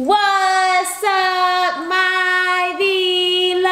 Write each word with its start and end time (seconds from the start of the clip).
What's 0.00 1.04
up, 1.04 1.86
my 1.88 2.74
beloved? 2.76 3.62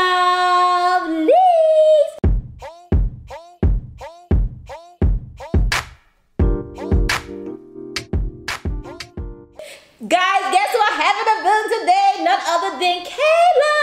Guys, 10.06 10.42
guess 10.52 10.70
who 10.70 10.78
I 10.78 10.92
have 10.94 11.16
in 11.18 11.26
the 11.26 11.38
building 11.42 11.80
today? 11.80 12.22
None 12.22 12.40
other 12.46 12.78
than 12.78 13.02
Kayla. 13.02 13.74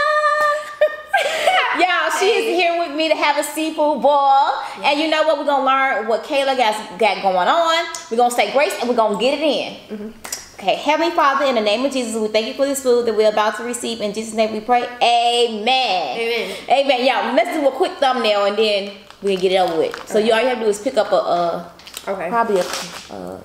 Y'all, 1.78 2.10
she 2.18 2.24
is 2.24 2.56
here 2.58 2.78
with 2.78 2.96
me 2.96 3.10
to 3.10 3.16
have 3.16 3.36
a 3.36 3.42
seafood 3.44 4.00
boil. 4.00 4.62
And 4.82 4.98
you 4.98 5.10
know 5.10 5.24
what? 5.24 5.36
We're 5.38 5.44
gonna 5.44 5.66
learn 5.66 6.08
what 6.08 6.24
Kayla 6.24 6.56
got, 6.56 6.98
got 6.98 7.20
going 7.20 7.48
on. 7.48 7.84
We're 8.10 8.16
gonna 8.16 8.30
say 8.34 8.50
grace 8.50 8.74
and 8.80 8.88
we're 8.88 8.96
gonna 8.96 9.20
get 9.20 9.38
it 9.38 9.42
in. 9.42 9.74
Mm-hmm. 9.98 10.29
Okay, 10.60 10.74
Heavenly 10.74 11.14
Father, 11.16 11.46
in 11.46 11.54
the 11.54 11.60
name 11.62 11.86
of 11.86 11.90
Jesus, 11.92 12.20
we 12.20 12.28
thank 12.28 12.46
you 12.46 12.52
for 12.52 12.66
this 12.66 12.82
food 12.82 13.06
that 13.06 13.16
we're 13.16 13.30
about 13.30 13.56
to 13.56 13.64
receive. 13.64 14.02
In 14.02 14.12
Jesus' 14.12 14.34
name 14.34 14.52
we 14.52 14.60
pray. 14.60 14.82
Amen. 15.00 16.18
Amen. 16.20 16.56
Amen. 16.68 17.06
Y'all, 17.06 17.34
let's 17.34 17.58
do 17.58 17.66
a 17.66 17.70
quick 17.72 17.92
thumbnail 17.92 18.44
and 18.44 18.58
then 18.58 18.92
we'll 19.22 19.38
get 19.40 19.52
it 19.52 19.56
over 19.56 19.78
with. 19.78 20.06
So 20.06 20.18
you 20.18 20.34
all 20.34 20.40
you 20.42 20.48
have 20.48 20.58
to 20.58 20.64
do 20.64 20.68
is 20.70 20.78
pick 20.78 20.98
up 20.98 21.10
a 21.12 21.16
uh 21.16 21.68
Okay. 22.08 22.28
probably 22.28 22.60
a 22.60 22.64
uh 23.10 23.40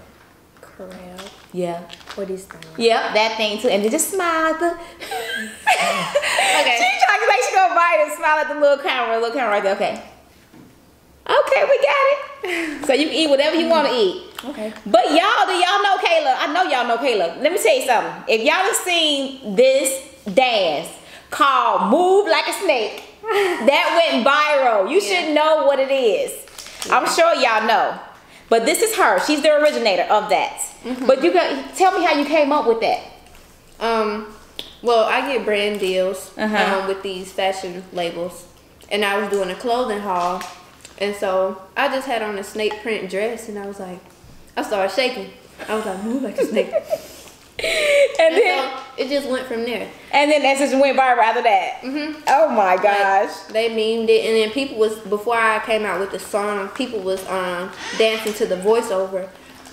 Crab. 0.60 0.92
yeah. 1.54 1.84
What 2.16 2.30
is 2.30 2.48
that? 2.48 2.66
Yeah, 2.78 3.14
that 3.14 3.38
thing 3.38 3.60
too. 3.62 3.70
And 3.70 3.82
then 3.82 3.92
just 3.92 4.10
smile 4.12 4.54
at 4.54 4.60
the 4.60 4.72
Okay. 4.76 4.78
She 6.84 7.00
trying 7.06 7.22
to 7.22 7.28
make 7.32 7.44
she 7.48 7.56
gonna 7.56 7.76
bite 7.76 8.00
and 8.04 8.12
smile 8.12 8.40
at 8.40 8.50
the 8.54 8.60
little 8.60 8.84
camera, 8.84 9.16
little 9.22 9.34
camera 9.34 9.52
right 9.52 9.64
there. 9.64 9.76
Okay. 9.76 10.04
Okay, 11.28 11.64
we 11.64 11.78
got 11.78 12.06
it. 12.12 12.86
So 12.86 12.94
you 12.94 13.08
can 13.08 13.16
eat 13.16 13.30
whatever 13.30 13.56
you 13.56 13.68
want 13.68 13.88
to 13.88 13.94
eat. 13.96 14.24
Okay. 14.46 14.72
But 14.86 15.06
y'all, 15.06 15.46
do 15.48 15.54
y'all 15.54 15.82
know 15.82 15.98
Kayla? 15.98 16.36
I 16.38 16.52
know 16.54 16.64
y'all 16.64 16.88
know 16.88 16.98
Kayla. 16.98 17.42
Let 17.42 17.52
me 17.52 17.58
tell 17.62 17.76
you 17.76 17.86
something. 17.86 18.24
If 18.28 18.42
y'all 18.42 18.54
have 18.64 18.76
seen 18.76 19.56
this 19.56 20.04
dance 20.34 20.88
called 21.32 21.90
Move 21.90 22.28
Like 22.28 22.48
a 22.48 22.54
Snake, 22.54 23.04
that 23.24 24.12
went 24.14 24.26
viral. 24.28 24.90
You 24.92 25.00
Yeah. 25.02 25.22
should 25.26 25.34
know 25.34 25.66
what 25.66 25.80
it 25.80 25.90
is. 25.92 26.32
I'm 26.92 27.08
sure 27.10 27.34
y'all 27.36 27.66
know. 27.68 27.98
But 28.48 28.66
this 28.68 28.84
is 28.84 28.96
her. 28.96 29.20
She's 29.26 29.42
the 29.42 29.52
originator 29.56 30.04
of 30.04 30.30
that. 30.30 30.62
But 31.08 31.24
you 31.24 31.34
got 31.34 31.76
tell 31.76 31.98
me 31.98 32.06
how 32.06 32.14
you 32.14 32.26
came 32.26 32.52
up 32.52 32.68
with 32.68 32.82
that. 32.82 33.02
Um. 33.80 34.28
Well, 34.84 35.06
I 35.06 35.22
get 35.34 35.44
brand 35.46 35.80
deals 35.80 36.30
Uh-huh. 36.38 36.82
um, 36.82 36.88
with 36.88 37.02
these 37.02 37.32
fashion 37.32 37.84
labels, 37.92 38.46
and 38.92 39.04
I 39.04 39.18
was 39.18 39.30
doing 39.32 39.50
a 39.50 39.56
clothing 39.56 40.00
haul, 40.00 40.44
and 41.00 41.16
so 41.16 41.62
I 41.76 41.88
just 41.90 42.08
had 42.08 42.22
on 42.22 42.38
a 42.38 42.44
snake 42.44 42.82
print 42.82 43.10
dress, 43.10 43.50
and 43.50 43.58
I 43.60 43.66
was 43.68 43.80
like, 43.80 44.00
I 44.58 44.62
started 44.64 44.94
shaking. 44.94 45.32
I 45.68 45.76
was 45.76 45.86
like, 45.86 46.04
move 46.04 46.24
like 46.24 46.38
a 46.38 46.46
snake, 46.46 46.72
And 47.58 48.34
and 48.34 48.36
then 48.36 48.70
so 48.70 48.84
it 48.98 49.10
just 49.10 49.30
went 49.30 49.46
from 49.48 49.64
there. 49.64 49.90
and 50.12 50.30
then 50.30 50.42
that 50.42 50.58
just 50.58 50.74
went 50.74 50.98
viral 50.98 51.20
after 51.20 51.42
that. 51.44 51.82
Mhm. 51.84 52.22
Oh 52.28 52.50
my 52.50 52.76
gosh. 52.76 53.30
Like, 53.46 53.54
they 53.54 53.70
memed 53.70 54.10
it, 54.10 54.26
and 54.26 54.36
then 54.36 54.52
people 54.52 54.78
was 54.78 54.98
before 55.00 55.38
I 55.38 55.60
came 55.66 55.86
out 55.86 56.00
with 56.02 56.12
the 56.12 56.20
song, 56.20 56.68
people 56.70 57.00
was 57.00 57.26
um 57.28 57.72
dancing 57.98 58.34
to 58.34 58.46
the 58.46 58.58
voiceover, 58.58 59.30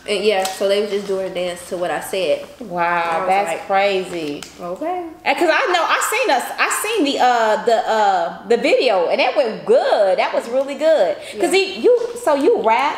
and 0.09 0.25
yeah, 0.25 0.45
so 0.45 0.69
they 0.69 0.81
was 0.81 0.91
just 0.91 1.07
doing 1.07 1.31
a 1.31 1.35
dance 1.35 1.69
to 1.69 1.77
what 1.77 1.91
I 1.91 2.01
said. 2.01 2.47
Wow, 2.61 3.21
was 3.21 3.29
that's 3.29 3.49
like- 3.51 3.67
crazy. 3.67 4.43
Okay. 4.61 5.09
And 5.25 5.39
cause 5.39 5.49
I 5.53 5.67
know 5.73 5.83
I 5.85 6.01
seen 6.11 6.31
us, 6.31 6.45
I 6.59 6.69
seen 6.83 7.05
the 7.05 7.19
uh 7.21 7.65
the 7.65 7.77
uh 7.89 8.49
the 8.49 8.57
video 8.57 9.09
and 9.09 9.21
that 9.21 9.37
went 9.37 9.65
good. 9.65 10.19
That 10.19 10.35
was 10.35 10.49
really 10.49 10.75
good. 10.75 11.17
Cause 11.17 11.35
Yeah. 11.35 11.51
he, 11.51 11.81
you 11.83 12.11
so 12.25 12.35
you 12.35 12.63
rap 12.63 12.97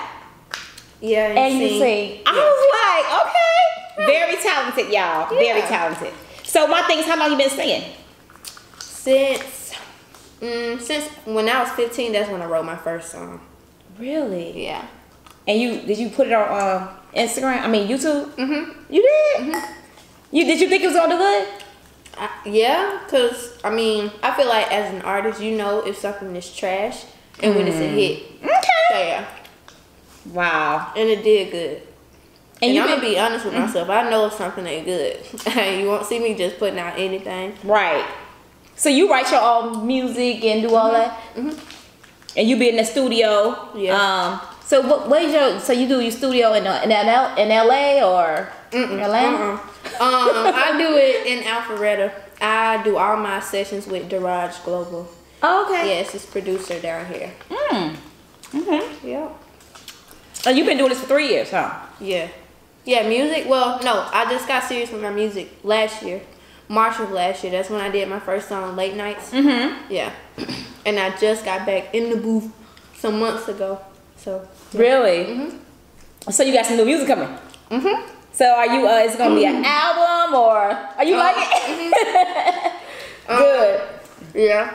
Yeah. 1.01 1.27
and 1.29 1.59
you 1.59 1.69
sing. 1.69 1.81
sing. 1.81 2.21
I 2.27 2.33
was 2.33 3.97
like, 3.97 4.07
okay, 4.07 4.07
very 4.07 4.37
talented, 4.43 4.93
y'all. 4.93 5.29
Very 5.29 5.61
talented. 5.63 6.13
So 6.43 6.67
my 6.67 6.83
thing 6.83 6.99
is, 7.01 7.07
how 7.07 7.19
long 7.19 7.31
you 7.33 7.37
been 7.39 7.51
singing? 7.51 7.83
Since 8.79 9.75
mm, 10.41 10.81
since 10.81 11.07
when 11.27 11.49
I 11.49 11.61
was 11.63 11.71
15, 11.73 12.13
that's 12.13 12.31
when 12.31 12.41
I 12.43 12.47
wrote 12.47 12.65
my 12.65 12.77
first 12.77 13.11
song. 13.11 13.41
Really? 13.99 14.65
Yeah. 14.65 14.87
And 15.47 15.61
you 15.61 15.81
did 15.83 15.99
you 15.99 16.09
put 16.11 16.27
it 16.29 16.33
on 16.33 16.49
uh, 16.49 16.89
Instagram? 17.15 17.61
I 17.63 17.69
mean 17.69 17.89
YouTube. 17.89 18.27
Mhm. 18.37 18.75
You 18.91 19.03
did. 19.03 19.55
You 20.33 20.45
did 20.45 20.61
you 20.61 20.69
think 20.69 20.83
it 20.83 20.87
was 20.87 20.97
gonna 20.97 21.15
do 21.15 21.19
good? 21.19 21.49
I, 22.17 22.31
yeah, 22.47 23.01
cause 23.09 23.59
I 23.65 23.71
mean, 23.71 24.11
I 24.23 24.35
feel 24.37 24.49
like 24.49 24.71
as 24.73 24.93
an 24.95 25.03
artist, 25.03 25.41
you 25.43 25.57
know 25.57 25.81
if 25.81 25.99
something 25.99 26.35
is 26.37 26.55
trash 26.55 27.05
and 27.43 27.55
when 27.57 27.67
it's 27.67 27.77
a 27.77 27.89
hit. 27.89 28.23
Okay. 28.43 28.61
So 28.93 28.99
yeah, 28.99 29.25
Wow. 30.33 30.93
and 30.97 31.09
it 31.09 31.23
did 31.25 31.51
good. 31.51 31.83
And, 32.63 32.71
And, 32.71 32.75
you 32.75 32.83
I'm 32.83 32.89
gonna 32.89 33.01
be 33.01 33.19
honest 33.19 33.45
with 33.45 33.55
myself. 33.55 33.91
I 33.91 34.09
know 34.09 34.27
if 34.27 34.35
something 34.35 34.65
ain't 34.67 34.87
good. 34.87 35.19
you 35.81 35.89
won't 35.89 36.07
see 36.07 36.21
me 36.21 36.35
just 36.35 36.59
putting 36.59 36.79
out 36.79 36.99
anything. 36.99 37.55
right. 37.65 38.05
So 38.77 38.89
you 38.89 39.09
write 39.11 39.31
your 39.31 39.41
own 39.43 39.87
music 39.87 40.43
and 40.45 40.63
do 40.69 40.75
all 40.75 40.91
that. 40.93 41.17
Mhm. 41.37 41.57
And 42.37 42.49
you 42.49 42.57
be 42.57 42.69
in 42.71 42.77
the 42.77 42.85
studio. 42.85 43.69
Yeah. 43.77 43.95
Um. 43.97 44.41
So 44.67 44.81
what? 44.81 45.09
What 45.09 45.23
is 45.23 45.33
your? 45.33 45.61
So 45.61 45.73
you 45.73 45.87
do 45.87 46.01
your 46.01 46.11
studio 46.11 46.53
in 46.55 46.67
uh, 46.67 46.81
in 46.85 46.91
L 46.91 47.37
in 47.37 47.51
L.A. 47.51 48.03
or 48.03 48.49
Mm-mm, 48.71 49.03
Atlanta? 49.03 49.53
Um, 49.53 49.61
I 50.01 50.75
do 50.77 50.97
it 50.97 51.27
in 51.27 51.45
Alpharetta. 51.45 52.13
I 52.41 52.83
do 52.83 52.97
all 52.97 53.17
my 53.17 53.41
sessions 53.41 53.87
with 53.87 54.11
Daraj 54.11 54.65
Global. 54.65 55.09
Oh, 55.43 55.67
okay. 55.67 55.89
Yes, 55.89 56.15
it's 56.15 56.27
producer 56.27 56.81
down 56.81 57.07
here. 57.07 57.33
Mm. 57.51 57.97
Mm-hmm. 58.53 59.07
Yep. 59.07 59.33
And 60.47 60.59
you've 60.59 60.67
been 60.67 60.79
doing 60.79 60.91
this 60.91 61.01
for 61.01 61.07
three 61.07 61.29
years, 61.29 61.51
huh? 61.51 61.71
Yeah. 62.01 62.29
Yeah, 62.85 63.09
music. 63.09 63.47
Well, 63.49 63.81
no, 63.83 64.09
I 64.13 64.31
just 64.31 64.49
got 64.49 64.65
serious 64.65 64.91
with 64.91 65.03
my 65.03 65.11
music 65.11 65.51
last 65.63 66.03
year. 66.03 66.21
March 66.69 66.99
of 66.99 67.11
last 67.13 67.43
year. 67.45 67.53
That's 67.53 67.71
when 67.71 67.81
I 67.81 67.91
did 67.91 68.09
my 68.09 68.21
first 68.21 68.49
song, 68.49 68.75
Late 68.77 68.97
Nights. 68.97 69.31
Mm-hmm. 69.31 69.93
Yeah. 69.93 70.13
And 70.87 70.99
I 70.99 71.17
just 71.17 71.47
got 71.47 71.65
back 71.65 71.95
in 71.95 72.11
the 72.11 72.17
booth 72.17 72.53
some 72.99 73.19
months 73.19 73.49
ago. 73.49 73.81
So, 74.17 74.47
Really? 74.73 75.25
Mhm. 75.27 75.59
So 76.31 76.43
you 76.43 76.53
got 76.55 76.65
some 76.67 76.77
new 76.77 76.85
music 76.87 77.07
coming. 77.09 77.29
mm-hmm. 77.71 78.11
So 78.33 78.45
are 78.47 78.67
you? 78.67 78.87
Uh, 78.89 78.99
is 79.07 79.15
it 79.15 79.19
gonna 79.19 79.35
be 79.35 79.45
an 79.45 79.65
album 79.65 80.35
or 80.35 80.59
are 80.99 81.05
you 81.05 81.15
Uh, 81.15 81.19
like 81.19 81.37
it? 81.39 82.73
Good. 83.29 83.81
Yeah. 84.35 84.75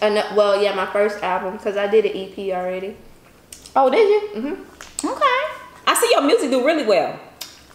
And 0.00 0.18
uh, 0.18 0.24
well, 0.36 0.60
yeah, 0.62 0.74
my 0.74 0.86
first 0.86 1.22
album 1.22 1.56
because 1.56 1.76
I 1.76 1.86
did 1.86 2.04
an 2.06 2.12
EP 2.16 2.36
already. 2.56 2.96
Oh, 3.76 3.88
did 3.90 4.06
you? 4.08 4.20
Mm-hmm. 4.40 5.06
Okay. 5.08 5.40
I 5.86 5.94
see 5.94 6.10
your 6.10 6.22
music 6.22 6.50
do 6.50 6.64
really 6.66 6.84
well. 6.86 7.18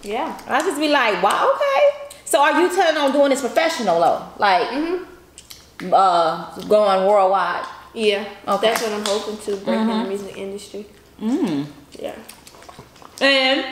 Yeah. 0.04 0.38
I 0.48 0.60
just 0.60 0.80
be 0.80 0.90
like, 0.90 1.22
wow, 1.24 1.52
okay. 1.56 2.10
So 2.26 2.42
are 2.42 2.62
you 2.62 2.70
telling 2.70 2.98
on 2.98 3.12
doing 3.12 3.30
this 3.30 3.42
professional 3.42 4.00
though? 4.00 4.22
Like 4.38 4.68
Mm-hmm. 4.70 5.94
uh 5.94 6.56
going 6.68 7.08
worldwide? 7.08 7.66
Yeah. 7.96 8.28
Okay. 8.48 8.68
That's 8.68 8.82
what 8.84 8.92
I'm 8.92 9.06
hoping 9.06 9.38
to 9.46 9.56
break 9.64 9.80
in 9.80 9.88
the 9.88 10.04
music 10.04 10.38
industry. 10.38 10.86
Mm. 11.22 11.66
Yeah. 12.00 12.16
And 13.22 13.66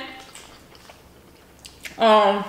um 1.98 2.44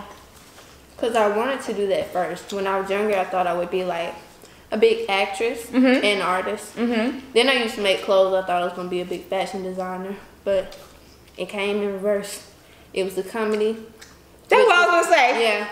Because 0.96 1.16
I 1.16 1.36
wanted 1.36 1.60
to 1.62 1.72
do 1.74 1.86
that 1.88 2.12
first. 2.12 2.52
When 2.52 2.66
I 2.66 2.78
was 2.80 2.88
younger, 2.88 3.16
I 3.18 3.24
thought 3.24 3.46
I 3.46 3.54
would 3.54 3.70
be 3.70 3.84
like 3.84 4.14
a 4.70 4.76
big 4.78 5.08
actress 5.10 5.66
Mhm. 5.66 6.02
and 6.04 6.22
artist. 6.22 6.76
mm-hmm. 6.76 7.18
Then 7.34 7.48
I 7.48 7.54
used 7.64 7.74
to 7.74 7.80
make 7.82 8.02
clothes. 8.04 8.34
I 8.34 8.46
thought 8.46 8.62
I 8.62 8.64
was 8.64 8.74
going 8.74 8.86
to 8.88 8.90
be 8.90 9.00
a 9.00 9.04
big 9.04 9.24
fashion 9.28 9.62
designer. 9.64 10.14
But 10.44 10.76
it 11.36 11.48
came 11.48 11.82
in 11.82 11.92
reverse. 11.92 12.42
It 12.92 13.02
was 13.04 13.14
the 13.16 13.24
comedy. 13.24 13.76
That's 14.48 14.64
what 14.64 14.76
I 14.76 14.86
was 14.98 15.06
gonna 15.06 15.16
say. 15.16 15.42
Yeah. 15.42 15.70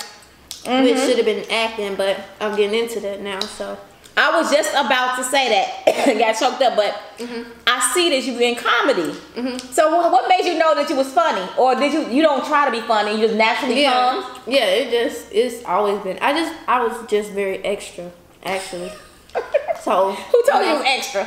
Mhm. 0.65 0.85
Which 0.85 0.99
should 0.99 1.17
have 1.19 1.27
been 1.27 1.49
acting, 1.51 1.95
but 1.95 2.17
I'm 2.41 2.57
getting 2.57 2.79
into 2.83 2.99
that 3.01 3.21
now. 3.21 3.41
So, 3.41 3.79
I 4.17 4.39
was 4.39 4.51
just 4.53 4.71
about 4.73 5.17
to 5.17 5.25
say 5.25 5.49
that. 5.49 6.19
Got 6.19 6.39
choked 6.39 6.63
up, 6.63 6.77
but 6.77 6.95
Mhm. 7.19 7.47
I 7.67 7.81
see 7.95 8.11
that 8.11 8.23
you 8.25 8.39
in 8.39 8.57
comedy. 8.57 9.13
Mhm. 9.35 9.61
So 9.73 10.11
what, 10.11 10.29
made 10.29 10.45
you 10.45 10.59
know 10.59 10.75
that 10.75 10.89
you 10.91 10.97
was 10.97 11.11
funny, 11.13 11.47
or 11.57 11.75
did 11.75 11.93
you 11.93 12.07
you 12.09 12.23
don't 12.23 12.45
try 12.45 12.67
to 12.67 12.71
be 12.71 12.81
funny? 12.83 13.13
You 13.13 13.27
just 13.27 13.35
naturally 13.35 13.81
yeah. 13.83 13.93
comes. 13.93 14.27
Yeah, 14.47 14.65
it 14.67 14.91
just, 14.91 15.33
it's 15.33 15.65
always 15.65 15.99
been. 16.03 16.19
I 16.21 16.33
just, 16.33 16.53
I 16.69 16.85
was 16.85 17.07
just 17.09 17.31
very 17.31 17.59
extra, 17.65 18.11
actually. 18.45 18.93
So, 19.83 20.13
Who 20.13 20.43
told 20.49 20.65
you 20.65 20.75
was 20.75 20.85
extra? 20.87 21.27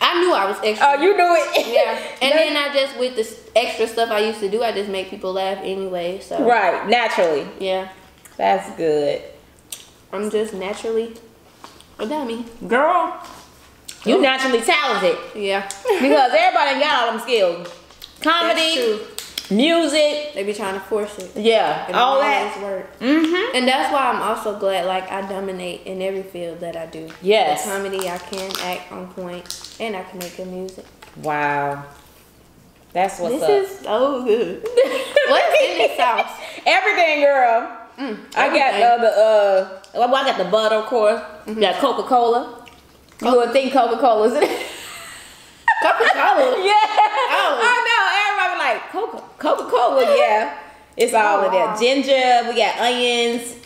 I 0.00 0.20
knew 0.20 0.32
I 0.32 0.46
was 0.46 0.58
extra. 0.62 0.86
Oh, 0.90 1.02
you 1.02 1.16
knew 1.16 1.34
it. 1.38 1.66
Yeah, 1.66 1.98
and 2.22 2.32
then 2.38 2.56
I 2.56 2.72
just 2.72 2.96
with 2.98 3.16
the 3.16 3.58
extra 3.58 3.88
stuff 3.88 4.10
I 4.12 4.20
used 4.20 4.38
to 4.40 4.48
do, 4.48 4.62
I 4.62 4.70
just 4.70 4.88
make 4.90 5.10
people 5.10 5.32
laugh 5.32 5.58
anyway. 5.62 6.20
So 6.20 6.44
right, 6.46 6.86
naturally. 6.88 7.48
yeah, 7.58 7.88
That's 8.36 8.70
good, 8.76 9.22
I'm 10.12 10.30
just 10.30 10.54
naturally 10.54 11.16
a 11.98 12.06
dummy. 12.06 12.44
girl. 12.68 13.16
You 14.04 14.16
Oh. 14.18 14.20
naturally 14.20 14.60
talented 14.60 15.16
Yeah, 15.34 15.62
because 16.00 16.32
everybody 16.32 16.70
ain't 16.72 16.80
got 16.82 17.02
all 17.08 17.12
them 17.12 17.20
skills. 17.20 17.68
Comedy, 18.20 18.98
music, 19.50 20.34
They 20.34 20.42
be 20.44 20.52
trying 20.54 20.74
to 20.74 20.80
force 20.80 21.18
it. 21.18 21.30
yeah, 21.36 21.86
And 21.86 21.96
all 21.96 22.20
that. 22.20 22.60
work. 22.62 22.98
Mm-hmm. 23.00 23.56
And 23.56 23.66
that's 23.68 23.92
why 23.92 24.10
I'm 24.10 24.20
also 24.22 24.58
glad, 24.58 24.86
like 24.86 25.10
I 25.10 25.22
dominate 25.28 25.82
in 25.86 26.02
every 26.02 26.22
field 26.22 26.60
that 26.60 26.76
I 26.76 26.86
do. 26.86 27.08
Yes. 27.22 27.64
Comedy, 27.64 28.08
I 28.08 28.18
can 28.18 28.50
act 28.62 28.92
on 28.92 29.08
point, 29.08 29.76
and 29.80 29.96
I 29.96 30.02
can 30.02 30.18
make 30.18 30.36
good 30.36 30.48
music. 30.48 30.84
Wow, 31.22 31.84
that's 32.92 33.18
what's 33.20 33.34
this 33.34 33.42
up. 33.42 33.48
This 33.48 33.70
is 33.70 33.78
so 33.80 34.24
good. 34.24 34.62
What's 35.28 35.62
in 35.62 35.78
this 35.78 35.96
sauce? 35.96 36.30
Everything, 36.66 37.20
girl. 37.22 37.80
Mm, 37.98 38.18
I 38.36 38.48
got 38.48 38.74
uh, 38.74 38.98
the 38.98 39.08
uh, 39.08 39.82
well, 39.94 40.14
I 40.14 40.24
got 40.24 40.38
the 40.38 40.44
butter, 40.44 40.74
of 40.76 40.86
course. 40.86 41.20
Got 41.46 41.76
Coca 41.80 42.02
Cola. 42.08 42.66
You 43.22 43.30
would 43.36 43.52
think 43.52 43.72
Coca 43.72 43.96
Cola 44.00 44.26
is 44.28 44.34
it? 44.34 44.66
Coca-Cola. 45.82 46.56
yeah. 46.64 46.72
Oh. 46.74 47.60
I 47.60 47.74
know. 47.86 48.02
Everybody 48.20 48.58
like 48.58 48.90
Coca 48.90 49.22
Coca 49.38 49.70
Cola. 49.70 50.16
Yeah. 50.16 50.58
It's 50.96 51.14
all 51.14 51.40
Oh, 51.40 51.46
of 51.46 51.52
that. 51.52 51.66
wow. 51.74 51.78
Ginger. 51.78 52.48
We 52.48 52.56
got 52.56 52.78
onions, 52.80 53.56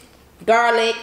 garlic. 0.44 0.96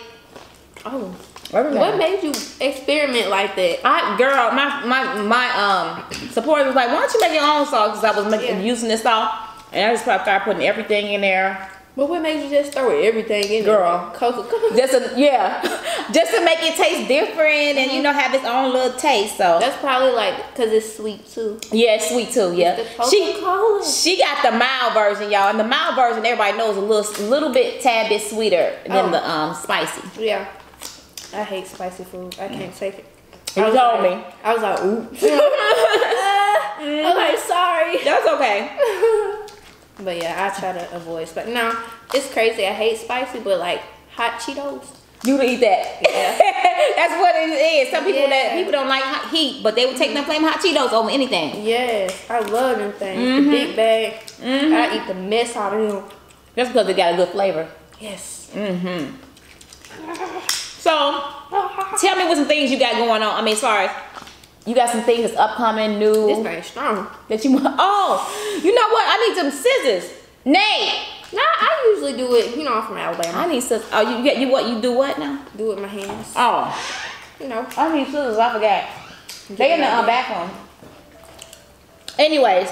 Oh. 0.86 1.16
What 1.52 1.98
made 1.98 2.22
you 2.24 2.32
experiment 2.60 3.30
like 3.30 3.56
that? 3.56 3.80
I 3.86 4.18
girl, 4.18 4.52
my 4.52 4.84
my 4.86 5.22
my 5.22 5.50
um 5.56 6.04
supporter 6.32 6.66
was 6.66 6.76
like, 6.76 6.90
why 6.90 6.96
don't 7.00 7.14
you 7.14 7.22
make 7.22 7.34
your 7.34 7.44
own 7.44 7.66
sauce? 7.66 8.00
Because 8.02 8.04
I 8.16 8.20
was 8.20 8.30
making 8.30 8.58
Yeah. 8.58 8.64
using 8.64 8.90
this 8.90 9.04
sauce, 9.04 9.34
and 9.72 9.86
I 9.90 9.94
just 9.94 10.04
started 10.04 10.44
putting 10.44 10.64
everything 10.64 11.14
in 11.14 11.22
there. 11.22 11.72
But 11.96 12.10
what 12.10 12.22
made 12.22 12.44
you 12.44 12.50
just 12.50 12.74
throw 12.74 12.90
everything 13.02 13.44
in 13.46 13.64
there? 13.64 13.78
Girl. 13.78 14.12
Coca-Cola. 14.14 14.76
Just 14.76 14.92
to, 14.92 15.14
yeah, 15.18 15.62
just 16.12 16.34
to 16.34 16.44
make 16.44 16.60
it 16.62 16.76
taste 16.76 17.08
different 17.08 17.78
and 17.78 17.90
you 17.92 18.02
know 18.04 18.12
have 18.12 18.34
its 18.34 18.44
own 18.44 18.74
little 18.74 18.98
taste. 19.00 19.38
So 19.38 19.60
That's 19.62 19.78
probably 19.78 20.12
like 20.12 20.36
because 20.54 20.74
it's 20.74 20.98
sweet 20.98 21.26
too. 21.28 21.58
yeah, 21.72 21.96
it's 21.96 22.10
sweet 22.10 22.32
too. 22.32 22.54
Yeah, 22.54 22.76
she 23.10 23.34
she 23.90 24.18
got 24.20 24.44
the 24.44 24.52
mild 24.58 24.94
version, 24.94 25.32
y'all, 25.32 25.48
and 25.50 25.58
the 25.60 25.64
mild 25.64 25.96
version 25.96 26.26
everybody 26.26 26.58
knows 26.58 26.76
a 26.76 26.82
little 26.82 27.10
little 27.30 27.54
bit 27.54 27.80
tad 27.82 28.10
bit 28.10 28.22
sweeter 28.22 28.78
than 28.86 29.06
Oh. 29.06 29.12
the 29.12 29.30
um 29.30 29.56
spicy. 29.56 30.02
Yeah. 30.22 30.46
I 31.34 31.44
hate 31.44 31.66
spicy 31.68 32.04
food. 32.04 32.36
I 32.42 32.48
can't 32.50 32.76
take 32.76 33.00
it. 33.00 33.06
You 33.56 33.64
I 33.64 33.66
was 33.70 33.76
told 33.80 34.04
like, 34.04 34.18
me. 34.18 34.34
I 34.44 34.54
was 34.54 34.62
like, 34.64 34.80
ooh. 34.84 35.08
I'm 37.08 37.16
like, 37.16 37.38
sorry. 37.40 38.04
That's 38.04 38.28
okay. 38.28 39.32
But 40.00 40.18
yeah, 40.18 40.52
I 40.52 40.60
try 40.60 40.74
to 40.74 40.96
avoid 40.96 41.28
spicy. 41.28 41.54
No, 41.54 41.78
it's 42.14 42.32
crazy. 42.32 42.66
I 42.66 42.74
hate 42.74 42.98
spicy, 42.98 43.40
but 43.40 43.60
like 43.60 43.82
hot 44.12 44.40
Cheetos. 44.40 44.86
You 45.24 45.38
would 45.38 45.46
eat 45.46 45.62
that. 45.62 46.02
Yeah. 46.02 46.38
That's 46.96 47.20
what 47.20 47.36
it 47.36 47.50
is. 47.50 47.90
Some 47.90 48.06
people 48.06 48.28
that 48.30 48.54
people 48.56 48.72
don't 48.72 48.90
like 48.90 49.04
hot 49.04 49.32
heat, 49.32 49.64
but 49.64 49.76
they 49.76 49.86
would 49.86 49.98
take 49.98 50.14
them 50.14 50.26
flame 50.26 50.44
hot 50.44 50.60
Cheetos 50.60 50.92
over 50.92 51.10
anything. 51.10 51.66
Yes, 51.66 52.30
I 52.30 52.40
love 52.40 52.78
them 52.78 52.92
things. 52.94 53.22
Mm-hmm. 53.22 53.46
The 53.46 53.52
big 53.52 53.76
bag. 53.76 54.14
I 54.44 54.98
eat 54.98 55.08
the 55.08 55.16
mess 55.16 55.56
out 55.56 55.74
of 55.74 55.92
them. 55.92 56.04
That's 56.54 56.70
because 56.70 56.88
they 56.88 56.94
got 56.94 57.14
a 57.14 57.18
good 57.18 57.30
flavor. 57.30 57.68
Yes. 58.00 58.52
Mm-hmm. 58.54 59.16
So, 60.86 60.92
tell 61.98 62.16
me 62.16 62.26
what 62.26 62.38
some 62.38 62.48
things 62.48 62.70
you 62.70 62.78
got 62.78 62.94
going 62.96 63.24
on. 63.24 63.34
I 63.36 63.42
mean, 63.42 63.54
as 63.54 63.62
far 63.62 63.80
as 63.80 63.92
you 64.66 64.74
got 64.76 64.90
some 64.90 65.02
things 65.04 65.32
upcoming, 65.34 66.00
new 66.00 66.28
This 66.28 66.40
thing's 66.44 66.66
strong. 66.68 67.08
that 67.30 67.44
you 67.46 67.52
want. 67.54 67.76
Oh, 67.78 68.60
you 68.64 68.74
know 68.74 68.88
what? 68.90 69.06
I 69.08 69.28
need 69.28 69.38
some 69.38 69.52
scissors. 69.52 70.12
Nate, 70.46 71.10
Nah, 71.34 71.42
I 71.42 71.92
usually 71.94 72.16
do 72.16 72.34
it. 72.36 72.56
You 72.56 72.64
know, 72.64 72.76
I'm 72.76 72.86
from 72.88 72.98
Alabama. 72.98 73.38
I 73.40 73.48
need 73.48 73.62
scissors. 73.62 73.90
Oh, 73.92 74.02
you 74.18 74.24
get 74.24 74.38
you 74.38 74.50
what? 74.50 74.68
You 74.70 74.80
do 74.82 74.94
what 74.94 75.18
now? 75.20 75.44
do 75.58 75.72
it 75.72 75.76
with 75.76 75.82
my 75.82 75.88
hands. 75.88 76.34
Oh, 76.36 76.72
You 77.40 77.48
know. 77.48 77.66
I 77.76 77.96
need 77.98 78.06
scissors. 78.06 78.38
I 78.38 78.54
forgot. 78.54 78.90
They 79.58 79.74
in 79.74 79.80
the 79.82 79.88
uh, 79.88 80.06
back 80.06 80.30
one. 80.30 80.50
Anyways, 82.18 82.70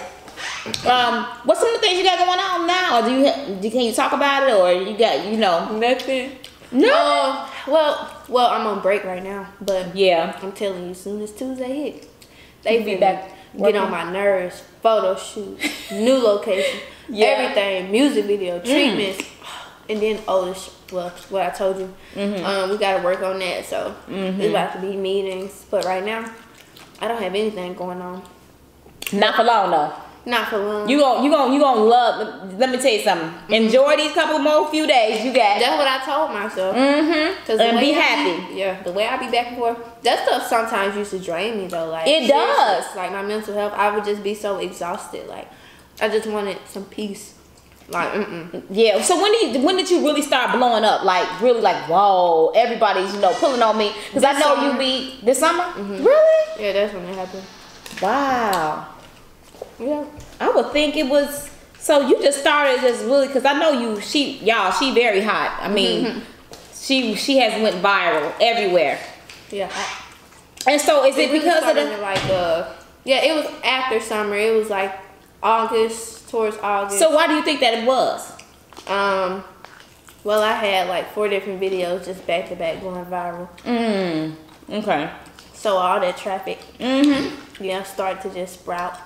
um, 0.86 1.26
what's 1.44 1.60
some 1.60 1.74
of 1.76 1.82
the 1.82 1.86
things 1.86 1.98
you 2.00 2.04
got 2.06 2.18
going 2.20 2.40
on 2.40 2.66
now? 2.68 3.00
Or 3.00 3.10
do 3.10 3.12
you, 3.14 3.62
do 3.62 3.70
can 3.70 3.82
you 3.82 3.94
talk 3.94 4.14
about 4.14 4.48
it, 4.48 4.54
or 4.56 4.72
you 4.72 4.98
got 4.98 5.26
you 5.26 5.38
know? 5.38 5.78
Nothing. 5.78 6.38
No. 6.72 6.94
Um, 6.96 7.50
well, 7.68 8.10
well, 8.30 8.48
I'm 8.48 8.68
on 8.68 8.82
break 8.82 9.04
right 9.04 9.24
now, 9.24 9.48
but 9.62 9.96
Yeah. 9.96 10.38
I'm 10.42 10.52
telling 10.52 10.86
you, 10.86 10.92
as 10.92 11.02
soon 11.02 11.22
as 11.22 11.32
Tuesday 11.32 11.92
hit, 11.92 12.10
they 12.64 12.80
You 12.80 12.86
be 12.86 12.96
back 12.96 13.32
working? 13.54 13.74
Get 13.76 13.84
on 13.84 13.92
my 13.92 14.12
nerves. 14.12 14.64
Photo 14.82 15.16
shoot, 15.16 15.58
new 15.92 16.16
location, 16.24 16.80
Yeah. 17.10 17.28
everything, 17.28 17.92
music 17.92 18.26
video, 18.26 18.60
treatments, 18.60 19.24
and 19.90 20.02
then 20.02 20.20
oh, 20.28 20.46
this, 20.46 20.70
well, 20.92 21.10
what 21.30 21.42
I 21.44 21.50
told 21.52 21.78
you, 21.80 21.94
Mm-hmm. 22.16 22.46
um, 22.46 22.70
we 22.70 22.78
gotta 22.78 23.02
work 23.04 23.22
on 23.22 23.40
that. 23.40 23.66
So 23.66 23.96
it's 24.10 24.50
about 24.50 24.74
to 24.74 24.80
be 24.82 24.96
meetings, 24.98 25.66
but 25.72 25.86
right 25.86 26.04
now, 26.04 26.30
I 27.00 27.08
don't 27.08 27.22
have 27.22 27.34
anything 27.36 27.74
going 27.76 28.02
on. 28.02 28.22
Not 29.12 29.36
for 29.36 29.44
long 29.44 29.72
though. 29.72 29.94
Not 30.26 30.48
for 30.48 30.58
long. 30.58 30.88
You 30.88 31.00
gon' 31.00 31.24
you 31.24 31.30
gon' 31.30 31.52
you 31.52 31.60
gon' 31.60 31.90
love. 31.90 32.54
Let 32.58 32.70
me 32.70 32.78
tell 32.78 32.92
you 32.92 33.02
something. 33.02 33.34
Enjoy 33.54 33.98
these 33.98 34.14
couple 34.14 34.40
more 34.40 34.70
few 34.72 34.88
days 34.88 35.24
you 35.26 35.34
got. 35.34 35.60
That's 35.60 35.78
what 35.78 35.88
I 35.88 36.06
told 36.06 36.32
myself. 36.32 36.76
Mm-hmm. 36.78 37.46
Cause 37.46 37.60
And 37.60 37.78
be 37.80 37.94
I 37.94 38.00
happy. 38.00 38.56
yeah, 38.56 38.82
the 38.84 38.94
way 38.94 39.06
I 39.06 39.18
be 39.18 39.30
back 39.30 39.48
and 39.48 39.58
forth, 39.58 39.78
that 40.04 40.26
stuff 40.26 40.48
sometimes 40.48 40.96
used 40.96 41.12
to 41.12 41.20
drain 41.20 41.58
me 41.58 41.68
though. 41.68 41.90
Like 41.90 42.08
It 42.08 42.30
does. 42.30 42.86
Like 42.96 43.12
my 43.12 43.22
mental 43.22 43.54
health, 43.54 43.74
I 43.74 43.94
would 43.94 44.06
just 44.06 44.24
be 44.24 44.34
so 44.34 44.60
exhausted. 44.60 45.28
Like 45.28 45.50
I 46.00 46.08
just 46.08 46.26
wanted 46.28 46.58
some 46.68 46.86
peace. 46.86 47.34
Like 47.90 48.14
mm 48.14 48.64
Yeah. 48.70 49.02
So 49.02 49.22
when 49.22 49.30
did 49.34 49.56
you, 49.58 49.62
when 49.66 49.76
did 49.76 49.92
you 49.92 50.00
really 50.06 50.22
start 50.22 50.56
blowing 50.58 50.86
up? 50.86 51.04
Like 51.04 51.42
really 51.42 51.60
like 51.60 51.90
whoa, 51.90 52.54
everybody's 52.56 53.14
you 53.14 53.20
know 53.20 53.34
pulling 53.34 53.62
on 53.62 53.78
me 53.78 53.92
because 54.08 54.24
I 54.24 54.40
know 54.40 54.56
summer. 54.56 54.72
you 54.72 54.80
be 54.80 55.20
this 55.22 55.40
summer. 55.40 55.66
Mm-hmm. 55.66 56.02
Really? 56.06 56.64
yeah, 56.64 56.72
that's 56.72 56.94
when 56.94 57.04
it 57.04 57.16
happened. 57.16 57.44
Wow. 58.02 58.88
Yeah. 59.84 60.06
I 60.40 60.50
would 60.52 60.72
think 60.72 60.96
it 60.96 61.08
was. 61.08 61.50
So 61.80 62.08
you 62.08 62.22
just 62.22 62.40
started 62.40 62.80
just 62.82 63.04
really 63.04 63.28
because 63.28 63.44
I 63.46 63.60
know 63.60 63.72
you. 63.72 64.00
She 64.02 64.38
y'all 64.40 64.72
she 64.72 64.94
very 64.94 65.22
hot. 65.22 65.58
I 65.62 65.68
mean, 65.68 66.06
Mm-hmm. 66.06 66.20
she 66.74 67.16
she 67.16 67.38
has 67.40 67.62
went 67.62 67.76
viral 67.84 68.34
everywhere. 68.40 69.00
Yeah. 69.52 69.70
And 70.66 70.80
so 70.80 71.04
is 71.06 71.18
it 71.18 71.28
really 71.28 71.40
because 71.40 71.64
of 71.70 71.76
the? 71.76 71.98
like 71.98 72.24
uh 72.26 72.70
yeah, 73.04 73.22
it 73.24 73.36
was 73.36 73.46
after 73.66 74.00
summer. 74.00 74.36
It 74.36 74.56
was 74.56 74.70
like 74.70 74.98
August 75.42 76.30
towards 76.30 76.58
August. 76.60 77.00
So 77.00 77.12
why 77.14 77.28
do 77.28 77.34
you 77.34 77.44
think 77.44 77.60
that 77.60 77.74
it 77.80 77.86
was? 77.86 78.32
um 78.88 79.44
well 80.24 80.42
I 80.42 80.54
had 80.54 80.88
like 80.90 81.12
four 81.14 81.28
different 81.28 81.62
videos 81.62 82.06
just 82.06 82.26
back 82.26 82.48
to 82.50 82.56
back 82.56 82.82
going 82.82 83.06
viral. 83.06 83.48
Mm. 83.66 84.36
Okay. 84.70 85.10
So 85.54 85.76
all 85.78 86.00
that 86.00 86.18
traffic, 86.18 86.60
Mm-hmm. 86.80 87.64
yeah, 87.64 87.84
started 87.84 88.22
to 88.24 88.34
just 88.34 88.54
sprout. 88.62 88.98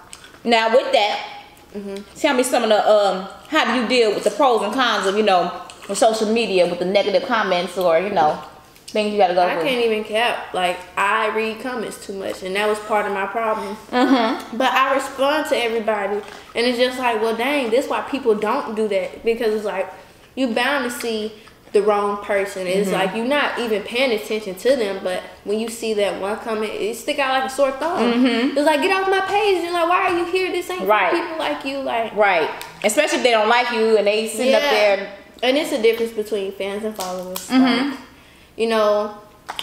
Now 0.44 0.72
with 0.75 0.92
that, 0.94 1.34
Mm-hmm. 1.74 1.95
tell 2.18 2.34
me 2.34 2.44
some 2.44 2.63
of 2.63 2.69
the 2.69 2.89
um. 2.89 3.28
How 3.50 3.66
do 3.74 3.81
you 3.81 3.88
deal 3.89 4.13
with 4.16 4.24
the 4.24 4.31
pros 4.31 4.63
and 4.63 4.74
cons 4.74 5.06
of 5.06 5.18
you 5.18 5.24
know 5.24 5.62
with 5.89 5.98
social 5.98 6.31
media 6.31 6.66
with 6.68 6.80
the 6.80 6.86
negative 6.86 7.24
comments 7.28 7.78
or 7.78 8.00
you 8.00 8.10
know 8.10 8.42
things 8.88 9.12
you 9.12 9.18
got 9.18 9.28
to 9.28 9.34
go 9.34 9.42
through. 9.44 9.51
I 9.51 9.56
through? 9.60 9.69
can't 9.69 9.86
even 9.86 10.04
cap. 10.06 10.54
Like 10.54 10.78
I 10.98 11.28
read 11.36 11.60
comments 11.62 12.04
too 12.06 12.13
much, 12.13 12.42
and 12.44 12.56
that 12.56 12.68
was 12.69 12.80
part 12.80 13.06
of 13.06 13.12
my 13.12 13.25
problem. 13.28 13.75
Mm-hmm. 13.92 14.57
But 14.57 14.72
I 14.72 14.95
respond 14.95 15.50
to 15.50 15.57
everybody, 15.57 16.22
and 16.56 16.66
it's 16.66 16.78
just 16.78 16.98
like, 17.00 17.22
well, 17.22 17.36
dang, 17.36 17.69
this 17.69 17.90
why 17.90 18.01
people 18.04 18.33
don't 18.33 18.74
do 18.75 18.88
that 18.88 19.25
because 19.25 19.54
it's 19.54 19.66
like 19.66 19.92
you 20.36 20.54
bound 20.54 20.90
to 20.90 20.98
see 20.98 21.33
the 21.82 21.88
wrong 21.88 22.24
person. 22.24 22.66
Mm-hmm. 22.66 22.80
It's 22.82 22.92
like 22.92 23.16
you're 23.16 23.26
not 23.28 23.60
even 23.60 23.84
paying 23.84 24.12
attention 24.20 24.56
to 24.56 24.76
them, 24.76 25.00
but 25.04 25.22
when 25.44 25.60
you 25.60 25.69
see 25.69 25.94
that 25.96 26.19
one 26.22 26.38
comment, 26.40 26.72
it 26.74 26.96
stick 26.96 27.19
out 27.19 27.31
like 27.40 27.52
a 27.52 27.54
sore 27.54 27.72
thumb. 27.72 28.26
It's 28.26 28.56
like 28.66 28.81
get 28.81 28.92
off 29.00 29.10
my 29.10 29.22
page. 29.22 29.64
You're 29.64 29.74
like, 29.74 29.90
why 29.90 30.02
are 30.12 30.18
you 30.18 30.26
here? 30.31 30.52
This 30.52 30.69
ain't 30.69 30.81
Mm-hmm. 30.81 30.90
Right. 30.90 31.12
people 31.12 31.38
like 31.38 31.66
you. 31.66 31.78
Like 31.80 32.16
Right. 32.16 32.50
Especially 32.84 33.18
if 33.19 33.24
they 33.24 33.31
don't 33.31 33.50
like 33.50 33.72
you 33.72 33.98
and 33.98 34.06
they 34.07 34.28
sitting 34.28 34.54
up 34.56 34.62
there. 34.62 35.14
and 35.44 35.57
it's 35.57 35.72
a 35.72 35.81
difference 35.81 36.14
between 36.14 36.52
fans 36.54 36.84
and 36.84 36.96
followers. 36.96 37.48
Mm-hmm. 37.50 37.90
Like, 37.92 38.00
you 38.56 38.68
know, 38.68 39.18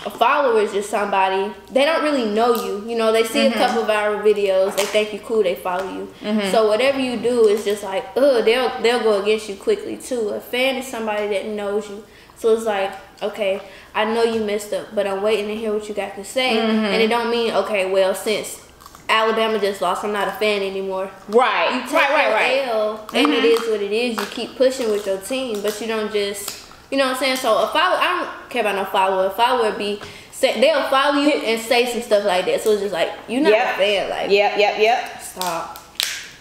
a 0.06 0.10
follower 0.10 0.60
is 0.60 0.72
just 0.72 0.90
somebody 0.90 1.52
they 1.70 1.84
don't 1.84 2.02
really 2.02 2.26
know 2.26 2.54
you. 2.54 2.88
You 2.88 2.96
know, 2.96 3.12
they 3.12 3.24
see 3.24 3.40
Mm-hmm. 3.40 3.54
a 3.54 3.66
couple 3.66 3.82
of 3.82 3.88
viral 3.88 4.22
videos, 4.22 4.76
they 4.76 4.84
think 4.84 5.12
you 5.12 5.18
cool, 5.20 5.42
they 5.42 5.54
follow 5.54 5.88
you. 5.92 6.08
So 6.50 6.68
whatever 6.68 6.98
you 7.00 7.16
do 7.18 7.46
is 7.48 7.64
just 7.64 7.82
like, 7.84 8.04
ugh, 8.16 8.44
they'll 8.44 8.70
they'll 8.82 9.02
go 9.02 9.22
against 9.22 9.48
you 9.48 9.56
quickly 9.56 9.96
too. 9.96 10.30
A 10.30 10.40
fan 10.40 10.76
is 10.76 10.86
somebody 10.86 11.28
that 11.28 11.46
knows 11.46 11.88
you. 11.88 12.04
So 12.36 12.54
it's 12.54 12.64
like, 12.66 12.92
okay, 13.22 13.62
I 13.94 14.04
know 14.04 14.22
you 14.24 14.44
messed 14.44 14.72
up, 14.72 14.94
but 14.94 15.06
I'm 15.06 15.22
waiting 15.22 15.46
to 15.46 15.54
hear 15.54 15.72
what 15.72 15.88
you 15.88 15.94
got 15.94 16.16
to 16.16 16.24
say. 16.24 16.56
Mm-hmm. 16.56 16.84
And 16.84 17.02
it 17.02 17.08
don't 17.08 17.30
mean, 17.30 17.52
okay, 17.54 17.90
well, 17.90 18.14
since 18.14 18.60
Alabama 19.08 19.58
just 19.58 19.80
lost, 19.80 20.04
I'm 20.04 20.12
not 20.12 20.28
a 20.28 20.32
fan 20.32 20.60
anymore. 20.62 21.10
Right. 21.28 21.70
You 21.74 21.80
right. 21.80 21.88
take 21.88 22.10
Right. 22.10 22.26
your 22.26 22.32
Right. 22.34 22.68
L, 22.68 23.08
and 23.14 23.32
it 23.32 23.44
is 23.44 23.60
what 23.68 23.80
it 23.80 23.92
is. 23.92 24.18
You 24.18 24.26
keep 24.26 24.56
pushing 24.56 24.90
with 24.90 25.06
your 25.06 25.18
team, 25.18 25.62
but 25.62 25.80
you 25.80 25.86
don't 25.86 26.12
just, 26.12 26.63
you 26.94 26.98
know 26.98 27.06
what 27.06 27.14
I'm 27.16 27.18
saying. 27.18 27.36
So 27.38 27.58
a 27.58 27.66
follow, 27.72 27.96
I 27.96 28.20
don't 28.38 28.50
care 28.50 28.60
about 28.60 28.76
no 28.76 28.84
follower. 28.84 29.26
A 29.26 29.30
follower 29.30 29.76
be, 29.76 30.00
say, 30.30 30.60
they'll 30.60 30.86
follow 30.88 31.20
you 31.20 31.28
and 31.32 31.60
say 31.60 31.86
some 31.86 32.02
stuff 32.02 32.24
like 32.24 32.44
that. 32.44 32.60
So 32.60 32.70
it's 32.70 32.82
just 32.82 32.92
like 32.92 33.10
you're 33.26 33.42
not 33.42 33.50
Yep. 33.50 33.74
a 33.74 33.76
fan, 33.78 34.10
like 34.10 34.30
Yep. 34.30 34.58
Yep. 34.60 34.78
Yep. 34.78 35.22
stop. 35.22 35.78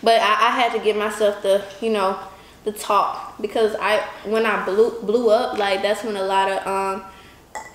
But 0.03 0.21
I, 0.21 0.49
I 0.49 0.51
had 0.51 0.71
to 0.73 0.79
give 0.79 0.95
myself 0.95 1.41
the, 1.41 1.65
you 1.81 1.89
know, 1.89 2.19
the 2.65 2.71
talk 2.71 3.33
because 3.41 3.75
I 3.81 3.97
when 4.25 4.45
I 4.45 4.63
blew 4.63 5.01
blew 5.01 5.31
up, 5.31 5.57
like 5.57 5.81
that's 5.81 6.03
when 6.03 6.17
a 6.17 6.21
lot 6.23 6.51
of 6.51 6.67
um 6.67 7.03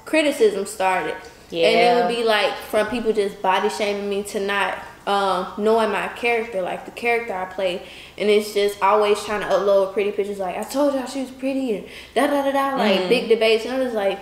criticism 0.04 0.64
started. 0.64 1.16
Yeah. 1.50 1.66
And 1.66 1.98
it 1.98 2.00
would 2.04 2.16
be 2.16 2.22
like 2.22 2.54
from 2.70 2.86
people 2.86 3.12
just 3.12 3.42
body 3.42 3.70
shaming 3.70 4.08
me 4.08 4.22
to 4.22 4.38
not 4.38 4.78
um, 5.08 5.54
knowing 5.58 5.90
my 5.90 6.06
character, 6.08 6.60
like 6.62 6.84
the 6.84 6.90
character 6.92 7.32
I 7.34 7.46
play. 7.46 7.82
And 8.18 8.28
it's 8.28 8.52
just 8.54 8.80
always 8.82 9.18
trying 9.24 9.40
to 9.40 9.46
upload 9.46 9.92
pretty 9.94 10.12
pictures 10.12 10.38
like, 10.38 10.56
I 10.58 10.62
told 10.64 10.94
y'all 10.94 11.06
she 11.06 11.20
was 11.22 11.30
pretty 11.30 11.76
and 11.76 11.86
da 12.14 12.26
da 12.26 12.42
da 12.42 12.52
da, 12.52 12.76
like 12.76 13.00
Mm. 13.00 13.08
big 13.08 13.28
debates. 13.28 13.64
And 13.64 13.74
I 13.74 13.78
was 13.84 13.94
like, 13.94 14.18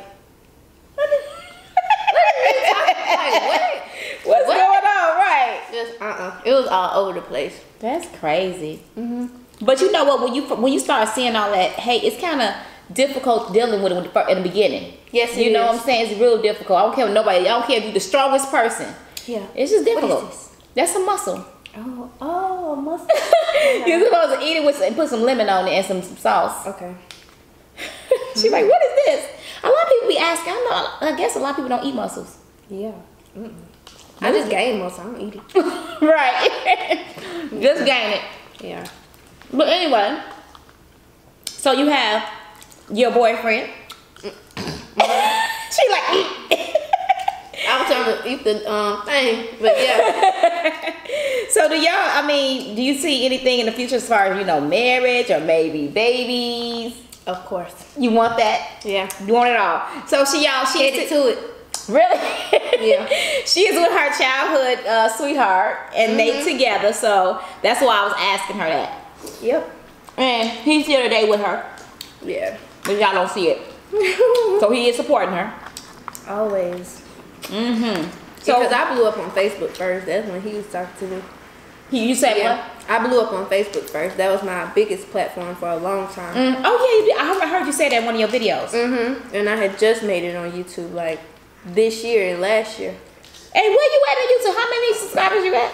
what 0.95 1.09
is, 1.11 1.25
what 2.13 2.25
is 2.57 2.73
Like, 2.73 3.43
what? 3.47 3.83
What's 4.27 4.47
What? 4.49 4.57
going 4.57 4.85
on? 4.97 5.17
Right. 5.19 5.61
Just, 5.73 6.01
uh 6.01 6.05
uh 6.05 6.41
It 6.45 6.53
was 6.53 6.67
all 6.67 7.01
over 7.05 7.13
the 7.21 7.27
place. 7.27 7.61
That's 7.81 8.07
crazy. 8.19 8.81
Mhm. 8.97 9.31
But 9.63 9.81
you 9.81 9.91
know 9.93 10.05
what? 10.05 10.21
When 10.23 10.35
you 10.35 10.43
when 10.57 10.73
you 10.73 10.79
start 10.79 11.09
seeing 11.09 11.35
all 11.35 11.51
that, 11.51 11.71
hey, 11.73 11.99
it's 11.99 12.21
kind 12.21 12.41
of 12.43 12.55
difficult 12.93 13.53
dealing 13.53 13.83
with 13.83 13.93
it 13.93 14.29
in 14.31 14.37
the 14.43 14.49
beginning. 14.49 14.95
Yes, 15.13 15.37
you 15.37 15.51
know 15.53 15.63
is. 15.65 15.67
what 15.69 15.75
I'm 15.81 15.85
saying. 15.87 16.11
It's 16.11 16.21
real 16.21 16.41
difficult. 16.43 16.79
I 16.79 16.83
don't 16.83 16.95
care 16.95 17.05
what 17.07 17.15
nobody. 17.15 17.41
I 17.41 17.59
don't 17.59 17.67
care 17.67 17.79
if 17.79 17.85
you're 17.85 17.93
the 17.93 18.01
strongest 18.01 18.51
person. 18.51 18.93
Yeah. 19.27 19.47
It's 19.55 19.71
just 19.73 19.85
difficult. 19.85 20.35
That's 20.77 20.95
a 20.95 21.01
muscle. 21.01 21.45
Oh, 21.75 22.11
oh, 22.21 22.77
must. 22.77 23.11
You're 23.87 24.05
supposed 24.05 24.39
to 24.39 24.47
eat 24.47 24.59
it 24.59 24.65
with 24.65 24.81
and 24.83 24.95
put 24.95 25.09
some 25.09 25.23
lemon 25.23 25.49
on 25.49 25.67
it 25.67 25.73
and 25.73 25.87
some, 25.87 26.03
some 26.03 26.17
sauce. 26.19 26.67
okay. 26.67 26.95
She's 28.35 28.53
like, 28.53 28.67
what 28.67 28.83
is 28.83 29.05
this? 29.07 29.31
A 29.65 29.69
lot 29.69 29.83
of 29.83 29.89
people 29.89 30.09
be 30.09 30.19
asking. 30.19 30.53
I 30.53 30.97
know. 31.01 31.09
I 31.09 31.17
guess 31.17 31.35
a 31.35 31.39
lot 31.39 31.51
of 31.51 31.57
people 31.57 31.71
don't 31.71 31.85
eat 31.85 31.95
mussels. 31.95 32.39
Yeah. 32.69 32.93
Mm-mm. 33.37 33.55
I 34.21 34.33
just 34.33 34.51
gain 34.51 34.79
most. 34.79 35.01
I 35.01 35.05
don't 35.05 35.21
eat 35.21 35.35
it. 35.35 35.55
right. 36.03 37.05
just 37.61 37.85
gain 37.87 38.13
it. 38.13 38.23
Yeah. 38.61 38.87
But 39.53 39.69
anyway, 39.69 40.21
so 41.47 41.73
you 41.73 41.87
have 41.87 42.29
your 42.91 43.13
boyfriend. 43.13 43.71
she 44.23 44.31
like 45.91 46.86
I 47.69 47.79
was 47.79 47.89
trying 47.89 48.23
to 48.23 48.29
eat 48.29 48.45
the 48.45 48.71
um 48.71 49.03
thing, 49.07 49.49
but 49.61 49.73
yeah. 49.79 50.93
So 51.51 51.69
do 51.69 51.77
y'all? 51.77 51.93
I 51.95 52.27
mean, 52.27 52.75
do 52.75 52.83
you 52.83 52.95
see 52.99 53.25
anything 53.25 53.61
in 53.61 53.67
the 53.67 53.73
future 53.73 53.97
as 53.97 54.07
far 54.07 54.25
as 54.27 54.39
you 54.39 54.45
know, 54.45 54.61
marriage 54.61 55.31
or 55.31 55.41
maybe 55.41 55.89
babies? 55.89 56.95
of 57.27 57.45
course. 57.47 57.75
You 57.99 58.11
want 58.13 58.37
that? 58.37 58.83
Yeah. 58.85 59.09
You 59.25 59.33
want 59.33 59.49
it 59.51 59.57
all? 59.57 59.83
So 60.07 60.25
she 60.25 60.45
y'all 60.45 60.65
she 60.67 60.91
Headed 60.91 61.09
to 61.09 61.29
it. 61.29 61.39
really 61.89 62.91
Yeah. 62.91 63.07
she 63.47 63.61
is 63.63 63.75
with 63.75 63.91
her 63.91 64.11
childhood 64.19 64.87
uh, 64.87 65.09
sweetheart 65.09 65.79
and 65.97 66.19
they 66.19 66.45
together. 66.45 66.93
So 66.93 67.41
that's 67.63 67.81
why 67.81 67.99
I 68.01 68.05
was 68.05 68.15
asking 68.17 68.57
her 68.59 68.69
that. 68.69 69.05
Yep. 69.43 69.71
And 70.19 70.49
he's 70.49 70.87
here 70.87 71.03
today 71.03 71.29
with 71.29 71.41
her, 71.41 71.65
Yeah. 72.25 72.57
but 72.85 72.93
y'all 73.01 73.13
don't 73.13 73.31
see 73.31 73.49
it. 73.49 73.61
So 74.61 74.71
he 74.71 74.89
is 74.89 74.97
supporting 74.97 75.35
her. 75.35 75.53
Always. 76.29 77.03
Mm-hmm. 77.49 78.11
So 78.43 78.59
because 78.61 78.73
I 78.73 78.95
blew 78.95 79.07
up 79.07 79.19
on 79.19 79.31
Facebook 79.31 79.71
first. 79.71 80.07
That's 80.07 80.29
when 80.29 80.41
he 80.41 80.55
was 80.55 80.67
talking 80.71 81.09
to 81.09 81.17
me. 81.17 81.23
he, 81.91 82.09
you 82.09 82.15
said 82.15 82.37
Yeah. 82.37 82.57
what? 82.57 82.73
I 82.89 83.07
blew 83.07 83.21
up 83.21 83.33
on 83.33 83.47
Facebook 83.47 83.91
first. 83.91 84.17
That 84.17 84.31
was 84.31 84.43
my 84.45 84.67
biggest 84.75 85.11
platform 85.11 85.55
for 85.57 85.69
a 85.71 85.77
long 85.77 86.07
time. 86.13 86.35
Mm, 86.35 86.63
oh 86.65 87.07
yeah. 87.09 87.17
I 87.23 87.49
heard- 87.49 87.67
you 87.67 87.73
say 87.73 87.89
that 87.89 87.99
in 87.99 88.05
one 88.05 88.15
of 88.15 88.21
your 88.21 88.29
videos. 88.29 88.69
Mm-hmm. 88.71 89.35
And 89.35 89.49
I 89.49 89.57
had 89.57 89.79
just 89.79 90.03
made 90.05 90.23
it 90.23 90.37
on 90.37 90.53
YouTube 90.53 90.93
like 90.95 91.19
this 91.65 92.05
year 92.05 92.31
and 92.33 92.41
last 92.41 92.79
year. 92.79 92.95
Hey, 93.53 93.69
where 93.69 93.71
you 93.73 94.05
at 94.11 94.17
on 94.19 94.29
YouTube? 94.39 94.57
How 94.63 94.71
many 94.71 94.95
subscribers 94.95 95.45
you 95.45 95.53
got? 95.53 95.73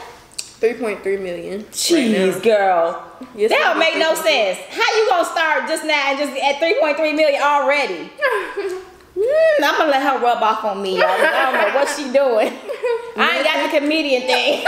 3.3 0.63 1.21
million. 1.21 1.65
Jeez, 1.65 2.35
right 2.35 2.43
girl. 2.43 3.05
Yes, 3.35 3.51
that 3.51 3.59
don't 3.59 3.79
make 3.81 3.97
no 3.99 4.15
sense. 4.15 4.59
How 4.71 4.97
you 4.97 5.09
gonna 5.11 5.25
start 5.25 5.67
just 5.69 5.85
now 5.85 6.11
and 6.11 6.19
just 6.19 6.33
at 6.41 6.61
3.3 6.61 7.17
million 7.17 7.43
already? 7.43 8.11
Mm, 9.17 9.63
I'm 9.65 9.79
gonna 9.79 9.91
let 9.91 10.03
her 10.03 10.19
rub 10.25 10.43
off 10.43 10.65
on 10.65 10.83
me, 10.83 10.97
y'all. 10.97 11.05
I 11.07 11.51
don't 11.53 11.55
know 11.61 11.75
what 11.79 11.89
she 11.89 12.05
doing. 12.05 12.53
I 13.17 13.37
ain't 13.37 13.45
got 13.45 13.71
the 13.71 13.79
comedian 13.79 14.23
thing. 14.23 14.65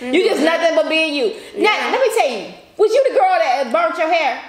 you 0.14 0.28
just 0.28 0.42
nothing 0.42 0.74
but 0.74 0.88
being 0.88 1.14
you. 1.14 1.34
Now, 1.56 1.70
Yeah. 1.70 1.90
let 1.92 2.00
me 2.00 2.14
tell 2.16 2.30
you. 2.30 2.54
Was 2.76 2.92
you 2.92 3.04
the 3.08 3.14
girl 3.14 3.36
that 3.38 3.70
burnt 3.72 3.98
your 3.98 4.12
hair? 4.12 4.42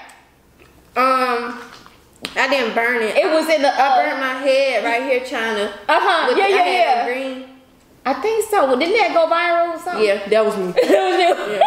um, 0.98 1.60
I 2.38 2.48
didn't 2.50 2.74
burn 2.74 3.04
it. 3.04 3.16
It 3.18 3.30
was 3.32 3.48
in 3.50 3.62
the. 3.62 3.68
I 3.70 3.88
Uh 3.88 3.96
burnt 3.98 4.20
my 4.20 4.34
head 4.40 4.84
right 4.84 5.04
here 5.04 5.20
trying 5.26 5.58
to. 5.58 5.72
huh. 5.88 6.34
Yeah, 6.36 6.46
I 6.46 6.48
yeah, 6.48 6.66
yeah. 6.66 7.06
Green. 7.06 7.50
I 8.06 8.14
think 8.14 8.50
so. 8.50 8.66
Well, 8.68 8.78
didn't 8.78 8.96
that 8.98 9.14
go 9.14 9.28
viral 9.28 9.76
or 9.76 9.80
something? 9.80 10.06
Yeah, 10.06 10.28
that 10.30 10.46
was 10.46 10.56
me. 10.58 10.68
It 10.78 10.90
was 10.90 11.20
you. 11.20 11.34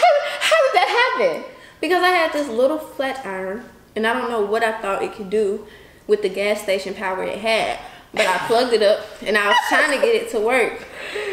how, 0.00 0.12
how 0.40 0.58
did 0.64 0.74
that 0.74 1.16
happen? 1.18 1.44
Because 1.80 2.02
I 2.02 2.08
had 2.08 2.32
this 2.32 2.48
little 2.48 2.78
flat 2.78 3.24
iron, 3.26 3.64
and 3.96 4.06
I 4.06 4.12
don't 4.12 4.30
know 4.30 4.42
what 4.42 4.62
I 4.62 4.80
thought 4.80 5.02
it 5.02 5.14
could 5.14 5.30
do 5.30 5.66
with 6.06 6.22
the 6.22 6.28
gas 6.28 6.62
station 6.62 6.94
power 6.94 7.22
it 7.24 7.38
had. 7.38 7.78
But 8.12 8.26
I 8.26 8.38
plugged 8.46 8.72
it 8.72 8.82
up, 8.82 9.04
and 9.22 9.36
I 9.36 9.48
was 9.48 9.56
trying 9.68 9.90
to 9.98 10.04
get 10.04 10.14
it 10.14 10.30
to 10.30 10.40
work, 10.40 10.86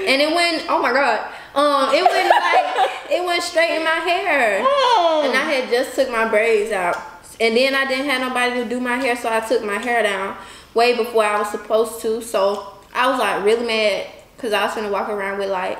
and 0.08 0.22
it 0.22 0.34
went. 0.36 0.66
Oh 0.68 0.82
my 0.82 0.92
god! 0.92 1.20
Um, 1.56 1.94
it 1.96 2.02
went 2.04 2.30
like 2.30 3.12
it 3.12 3.24
went 3.26 3.42
straight 3.44 3.78
in 3.78 3.84
my 3.84 4.00
hair, 4.10 4.60
Oh. 4.64 5.22
and 5.26 5.38
I 5.38 5.44
had 5.50 5.70
just 5.70 5.96
took 5.96 6.10
my 6.12 6.28
braids 6.28 6.72
out, 6.74 6.98
and 7.40 7.56
then 7.56 7.74
I 7.74 7.86
didn't 7.88 8.10
have 8.10 8.22
nobody 8.22 8.64
to 8.64 8.70
do 8.70 8.80
my 8.82 8.98
hair, 8.98 9.16
so 9.16 9.30
I 9.32 9.40
took 9.40 9.64
my 9.64 9.78
hair 9.78 10.04
down 10.04 10.36
way 10.74 10.98
before 10.98 11.24
I 11.24 11.38
was 11.40 11.52
supposed 11.52 12.02
to. 12.02 12.22
So 12.22 12.74
I 12.94 13.10
was 13.10 13.20
like 13.20 13.46
really 13.46 13.66
mad 13.66 14.08
because 14.36 14.52
I 14.52 14.66
was 14.66 14.76
gonna 14.76 14.90
walk 14.92 15.08
around 15.08 15.38
with 15.40 15.52
like 15.52 15.80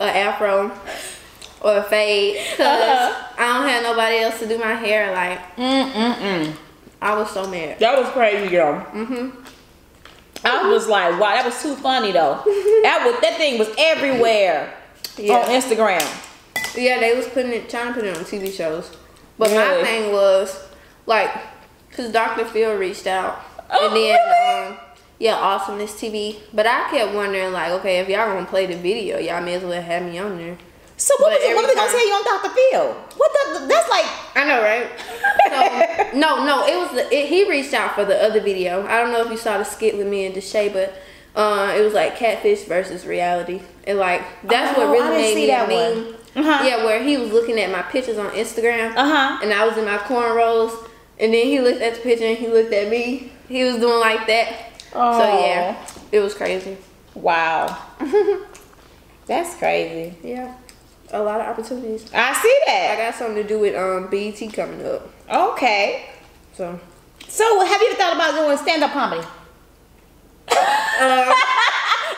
a 0.00 0.04
afro 0.16 0.72
or 1.60 1.76
a 1.76 1.82
fade 1.84 2.38
because 2.50 2.66
Uh-huh. 2.66 3.26
I 3.38 3.58
don't 3.58 3.68
have 3.68 3.82
nobody 3.84 4.16
else 4.16 4.40
to 4.40 4.48
do 4.48 4.58
my 4.58 4.74
hair. 4.74 5.12
Like 5.12 5.38
Mm-mm-mm. 5.56 6.56
I 7.02 7.14
was 7.16 7.30
so 7.30 7.46
mad. 7.48 7.78
That 7.80 7.98
was 7.98 8.08
crazy, 8.10 8.48
girl. 8.48 8.80
Mm-hmm. 8.92 9.38
I 10.44 10.68
was 10.70 10.88
like, 10.88 11.12
wow, 11.20 11.30
that 11.34 11.44
was 11.44 11.60
too 11.62 11.74
funny 11.76 12.12
though. 12.12 12.34
that 12.82 13.02
was 13.04 13.20
that 13.20 13.36
thing 13.36 13.58
was 13.58 13.68
everywhere 13.78 14.72
on 15.18 15.44
Instagram. 15.50 16.02
yeah, 16.76 16.98
they 17.00 17.14
was 17.16 17.26
putting 17.28 17.52
it, 17.52 17.68
trying 17.68 17.88
to 17.88 17.94
put 17.94 18.04
it 18.04 18.16
on 18.16 18.24
TV 18.24 18.52
shows, 18.52 18.96
but 19.38 19.50
my 19.50 19.82
thing 19.84 20.12
was 20.12 20.68
like, 21.06 21.30
cause 21.92 22.10
Dr. 22.12 22.44
Phil 22.44 22.76
reached 22.76 23.06
out, 23.06 23.40
Oh, 23.70 23.86
and 23.86 23.96
then 23.96 24.18
really? 24.18 24.72
um, 24.72 24.78
yeah, 25.18 25.34
Awesomeness 25.36 25.92
TV. 25.94 26.38
But 26.52 26.66
I 26.66 26.90
kept 26.90 27.14
wondering 27.14 27.52
like, 27.52 27.70
okay, 27.72 27.98
if 28.00 28.08
y'all 28.08 28.26
gonna 28.32 28.46
play 28.46 28.66
the 28.66 28.76
video, 28.76 29.18
y'all 29.18 29.42
may 29.42 29.54
as 29.54 29.62
well 29.62 29.80
have 29.80 30.02
me 30.04 30.18
on 30.18 30.36
there. 30.38 30.58
So 31.02 31.14
what 31.18 31.32
was 31.32 31.42
it, 31.42 31.56
what 31.56 31.64
every 31.64 31.66
was 31.66 31.66
they 31.66 31.74
gonna 31.74 31.90
tell 31.90 32.06
you 32.06 32.14
on 32.14 32.24
Dr. 32.24 32.50
Phil? 32.54 32.92
What 33.16 33.30
the, 33.60 33.66
that's 33.66 33.90
like 33.90 34.06
I 34.36 34.44
know, 34.46 34.62
right? 34.62 36.12
So, 36.12 36.18
no, 36.18 36.44
no, 36.44 36.64
it 36.66 36.76
was 36.78 36.90
the 36.92 37.12
it, 37.12 37.28
he 37.28 37.48
reached 37.50 37.74
out 37.74 37.94
for 37.96 38.04
the 38.04 38.22
other 38.22 38.40
video. 38.40 38.86
I 38.86 39.00
don't 39.00 39.10
know 39.12 39.22
if 39.24 39.30
you 39.30 39.36
saw 39.36 39.58
the 39.58 39.64
skit 39.64 39.96
with 39.96 40.06
me 40.06 40.26
and 40.26 40.34
Deshay, 40.34 40.72
but 40.72 40.94
uh, 41.34 41.74
it 41.76 41.80
was 41.82 41.92
like 41.92 42.16
catfish 42.16 42.62
versus 42.64 43.04
reality, 43.04 43.62
and 43.84 43.98
like 43.98 44.22
that's 44.44 44.78
Oh, 44.78 44.80
what 44.86 44.92
really 44.92 45.04
I 45.04 45.10
didn't 45.10 45.20
made 45.22 45.34
see 45.34 45.40
me 45.40 45.46
that 45.48 45.68
one. 45.68 46.14
Uh-huh. 46.34 46.64
Yeah, 46.66 46.84
where 46.84 47.02
he 47.02 47.16
was 47.18 47.30
looking 47.32 47.58
at 47.60 47.70
my 47.70 47.82
pictures 47.82 48.16
on 48.18 48.30
Instagram, 48.30 48.94
Uh-huh. 48.96 49.40
and 49.42 49.52
I 49.52 49.66
was 49.66 49.76
in 49.76 49.84
my 49.84 49.98
cornrows, 49.98 50.88
and 51.18 51.34
then 51.34 51.46
he 51.46 51.60
looked 51.60 51.82
at 51.82 51.96
the 51.96 52.00
picture 52.00 52.26
and 52.26 52.38
he 52.38 52.46
looked 52.48 52.72
at 52.72 52.88
me. 52.88 53.32
He 53.48 53.64
was 53.64 53.76
doing 53.76 53.98
like 54.00 54.26
that. 54.28 54.70
Oh. 54.94 55.18
So 55.18 55.24
yeah, 55.46 55.86
it 56.12 56.20
was 56.20 56.34
crazy. 56.34 56.76
Wow. 57.14 57.76
that's 59.26 59.56
crazy. 59.56 60.14
Yeah, 60.22 60.54
a 61.12 61.22
lot 61.22 61.40
of 61.40 61.46
opportunities. 61.46 62.04
I 62.12 62.32
see 62.34 62.58
that. 62.66 62.94
I 62.94 62.96
got 63.10 63.14
something 63.14 63.36
to 63.42 63.48
do 63.48 63.58
with 63.58 63.74
um 63.76 64.08
BET 64.10 64.40
coming 64.52 64.84
up, 64.86 65.08
Okay. 65.30 66.06
so. 66.54 66.78
So 67.28 67.64
have 67.64 67.80
you 67.80 67.88
ever 67.88 67.96
thought 67.96 68.14
about 68.14 68.34
doing 68.34 68.56
stand-up 68.58 68.92
comedy? 68.92 69.26
Uh, 70.50 71.32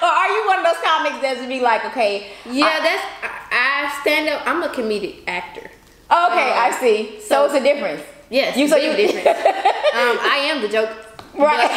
Or 0.03 0.09
are 0.11 0.29
you 0.29 0.47
one 0.47 0.59
of 0.59 0.65
those 0.65 0.83
comics 0.85 1.23
that 1.23 1.39
would 1.41 1.49
be 1.49 1.61
like, 1.61 1.83
okay, 1.87 2.33
Yeah, 2.45 2.81
that's 2.81 3.03
I, 3.23 3.89
I 3.89 4.01
stand 4.03 4.29
up. 4.29 4.43
I'm 4.47 4.63
a 4.63 4.69
comedic 4.69 5.23
actor. 5.27 5.63
okay, 6.11 6.53
I 6.53 6.77
see. 6.79 7.21
So, 7.21 7.27
so- 7.27 7.45
it's 7.47 7.55
a 7.55 7.61
difference. 7.63 8.03
Yes, 8.29 8.57
You 8.57 8.69
so 8.69 8.77
you 8.77 8.95
difference. 8.97 9.27
um, 9.39 10.19
I 10.21 10.49
am 10.51 10.61
the 10.61 10.69
joke. 10.69 10.91
Right. 11.35 11.71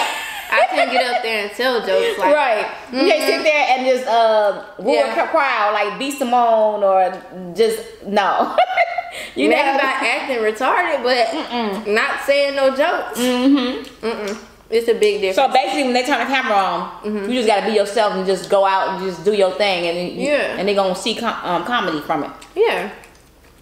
But 0.88 0.96
I 0.96 1.00
can't 1.00 1.08
get 1.08 1.16
up 1.16 1.24
there 1.24 1.44
and 1.48 1.52
tell 1.56 1.86
jokes 1.86 2.20
like 2.20 2.36
right. 2.36 2.68
You 2.92 3.00
can't 3.12 3.24
sit 3.24 3.44
there 3.44 3.66
and 3.70 3.86
just 3.86 4.08
uh 4.08 4.66
woo 4.80 4.94
Yeah. 4.94 5.24
a 5.24 5.28
crowd 5.28 5.74
like 5.74 6.00
B. 6.00 6.12
Simone 6.12 6.84
or 6.84 7.54
just 7.56 7.80
no. 8.06 8.56
you 9.36 9.50
maybe 9.50 9.72
know 9.72 9.78
by 9.78 9.84
acting 9.84 10.38
retarded, 10.38 11.04
but 11.04 11.88
not 11.88 12.22
saying 12.22 12.56
no 12.56 12.70
jokes. 12.76 13.20
Mm-hmm. 13.20 14.06
Mm-mm. 14.06 14.38
It's 14.70 14.90
a 14.90 14.94
big 14.96 15.22
difference. 15.22 15.36
So 15.38 15.48
basically, 15.54 15.84
when 15.84 15.94
they 15.94 16.04
turn 16.04 16.20
the 16.20 16.26
camera 16.26 16.58
on, 16.58 17.30
you 17.30 17.36
just 17.36 17.48
gotta 17.48 17.66
be 17.68 17.74
yourself 17.78 18.14
and 18.14 18.26
just 18.26 18.50
go 18.50 18.66
out 18.66 18.90
and 19.00 19.06
just 19.10 19.24
do 19.24 19.34
your 19.34 19.52
thing, 19.52 19.88
and 19.88 20.12
you, 20.20 20.28
Yeah. 20.28 20.58
and 20.60 20.68
they 20.68 20.76
gonna 20.76 20.94
see 20.94 21.16
com- 21.16 21.40
um, 21.44 21.64
comedy 21.64 22.02
from 22.02 22.26
it. 22.26 22.32
yeah. 22.56 22.90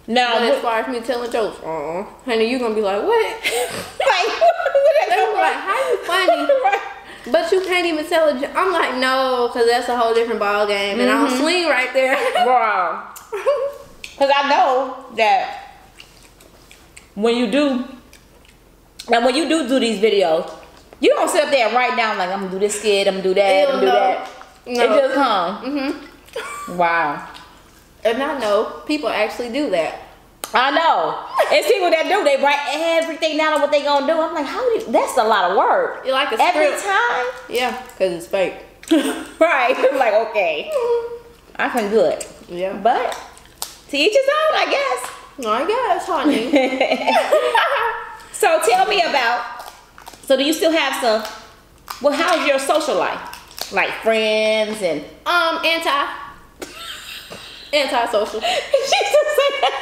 Now, 0.08 0.34
But 0.38 0.42
as 0.54 0.58
far 0.62 0.78
as 0.80 0.88
me 0.88 1.00
telling 1.00 1.30
jokes, 1.32 1.58
uh, 1.64 2.04
honey, 2.24 2.48
you 2.50 2.58
gonna 2.60 2.74
be 2.74 2.80
like, 2.80 3.02
what? 3.02 3.26
like, 3.44 4.40
what 4.40 4.54
They 5.08 5.16
gonna 5.16 5.32
be 5.32 5.38
like, 5.38 5.54
how 5.54 5.90
you 5.90 5.96
funny? 6.04 6.52
Right. 6.64 6.80
But 7.30 7.50
you 7.50 7.60
can't 7.62 7.86
even 7.86 8.06
tell 8.06 8.28
a 8.28 8.40
joke. 8.40 8.50
I'm 8.54 8.72
like, 8.72 8.96
no, 8.98 9.48
because 9.52 9.68
that's 9.68 9.88
a 9.88 9.96
whole 9.96 10.14
different 10.14 10.38
ball 10.40 10.66
game, 10.66 11.00
and 11.00 11.10
I 11.10 11.26
don't 11.26 11.38
swing 11.38 11.66
right 11.68 11.92
there. 11.92 12.16
Wow. 12.46 13.12
Because 14.02 14.30
I 14.34 14.48
know 14.48 15.04
that 15.16 15.72
when 17.14 17.36
you 17.36 17.50
do, 17.50 17.84
now 19.10 19.24
when 19.26 19.34
you 19.34 19.48
do 19.48 19.68
do 19.68 19.78
these 19.80 19.98
videos, 20.00 20.50
you 21.00 21.10
don't 21.10 21.28
sit 21.28 21.44
up 21.44 21.50
there 21.50 21.66
and 21.66 21.76
write 21.76 21.96
down 21.96 22.16
like 22.16 22.30
I'm 22.30 22.40
gonna 22.40 22.52
do 22.52 22.58
this 22.58 22.78
skit, 22.78 23.06
I'm 23.08 23.14
gonna 23.14 23.24
do 23.24 23.34
that, 23.34 23.68
I'm 23.68 23.74
gonna 23.74 23.80
do 23.80 23.92
that. 23.92 24.30
No. 24.66 24.82
It 24.84 25.00
just 25.00 25.14
come. 25.14 25.56
hmm 25.56 26.76
Wow. 26.78 27.28
And 28.04 28.22
I 28.22 28.38
know 28.38 28.82
people 28.86 29.08
actually 29.08 29.50
do 29.50 29.68
that. 29.70 30.00
I 30.54 30.70
know. 30.70 31.24
It's 31.50 31.66
people 31.68 31.90
that 31.90 32.04
do. 32.08 32.24
They 32.24 32.42
write 32.42 32.60
everything 33.02 33.36
down 33.36 33.54
on 33.54 33.60
what 33.60 33.70
they 33.70 33.82
gonna 33.82 34.06
do. 34.06 34.12
I'm 34.20 34.34
like, 34.34 34.46
how 34.46 34.60
do 34.60 34.78
you, 34.80 34.92
that's 34.92 35.16
a 35.18 35.24
lot 35.24 35.50
of 35.50 35.56
work. 35.56 36.04
You 36.06 36.12
like 36.12 36.32
a 36.32 36.40
Every 36.40 36.66
script. 36.76 36.84
time. 36.84 37.26
Yeah, 37.48 37.82
because 37.82 38.12
it's 38.12 38.26
fake. 38.26 38.54
right. 39.40 39.74
I'm 39.92 39.98
like, 39.98 40.14
okay. 40.30 40.70
I 41.56 41.68
can 41.68 41.90
do 41.90 42.04
it. 42.04 42.28
Yeah. 42.48 42.74
But 42.82 43.12
to 43.88 43.96
each 43.96 44.12
his 44.12 44.28
own, 44.28 44.54
I 44.54 44.66
guess. 44.70 45.46
I 45.46 45.66
guess, 45.66 46.06
honey. 46.06 47.12
So 48.32 48.60
tell 48.68 48.86
me 48.86 49.00
about. 49.00 49.72
So 50.26 50.36
do 50.36 50.44
you 50.44 50.52
still 50.52 50.70
have 50.70 51.00
some? 51.00 51.22
Well, 52.02 52.12
how's 52.12 52.46
your 52.46 52.58
social 52.58 52.96
life? 52.96 53.72
Like 53.72 53.90
friends 54.02 54.82
and. 54.82 55.00
Um, 55.24 55.64
anti. 55.64 56.06
Anti-social. 57.76 58.40
She's 58.40 58.90
just 58.90 59.36
saying 59.36 59.72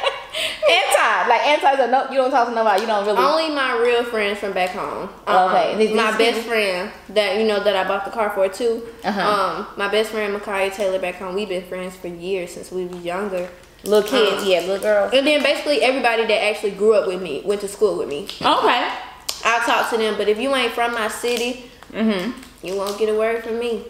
anti, 0.69 1.29
like 1.29 1.47
anti 1.47 1.71
is 1.73 1.79
a 1.79 1.87
no. 1.91 2.09
You 2.09 2.17
don't 2.17 2.31
talk 2.31 2.47
to 2.49 2.53
nobody. 2.55 2.81
You 2.81 2.87
don't 2.87 3.05
really. 3.05 3.17
Only 3.17 3.49
my 3.55 3.77
real 3.81 4.03
friends 4.03 4.39
from 4.39 4.51
back 4.53 4.71
home. 4.71 5.09
Okay. 5.27 5.73
Um, 5.73 5.79
these 5.79 5.95
my 5.95 6.15
best 6.17 6.37
people- 6.37 6.49
friend 6.51 6.91
that 7.09 7.37
you 7.39 7.47
know 7.47 7.63
that 7.63 7.75
I 7.75 7.87
bought 7.87 8.05
the 8.05 8.11
car 8.11 8.29
for 8.31 8.49
too. 8.49 8.83
Uh-huh. 9.03 9.21
Um, 9.21 9.67
my 9.77 9.87
best 9.87 10.09
friend 10.11 10.33
Micaiah 10.33 10.71
Taylor 10.71 10.99
back 10.99 11.15
home. 11.15 11.35
We've 11.35 11.47
been 11.49 11.63
friends 11.65 11.95
for 11.95 12.07
years 12.07 12.51
since 12.53 12.71
we 12.71 12.85
were 12.85 12.97
younger. 12.97 13.49
little 13.83 14.01
kids, 14.09 14.43
Um, 14.43 14.49
yeah, 14.49 14.59
little 14.61 14.79
girls. 14.79 15.13
And 15.13 15.25
then 15.27 15.43
basically 15.43 15.81
everybody 15.83 16.25
that 16.25 16.43
actually 16.43 16.71
grew 16.71 16.95
up 16.95 17.07
with 17.07 17.21
me 17.21 17.43
went 17.45 17.61
to 17.61 17.67
school 17.67 17.97
with 17.97 18.07
me. 18.09 18.23
Okay. 18.41 18.89
I 19.47 19.59
talk 19.65 19.91
to 19.91 19.97
them, 19.97 20.15
but 20.17 20.27
if 20.27 20.39
you 20.39 20.53
ain't 20.55 20.71
from 20.73 20.93
my 20.93 21.07
city, 21.07 21.69
Mhm. 21.93 22.33
you 22.63 22.75
won't 22.75 22.97
get 22.97 23.09
a 23.09 23.13
word 23.13 23.43
from 23.43 23.59
me. 23.59 23.83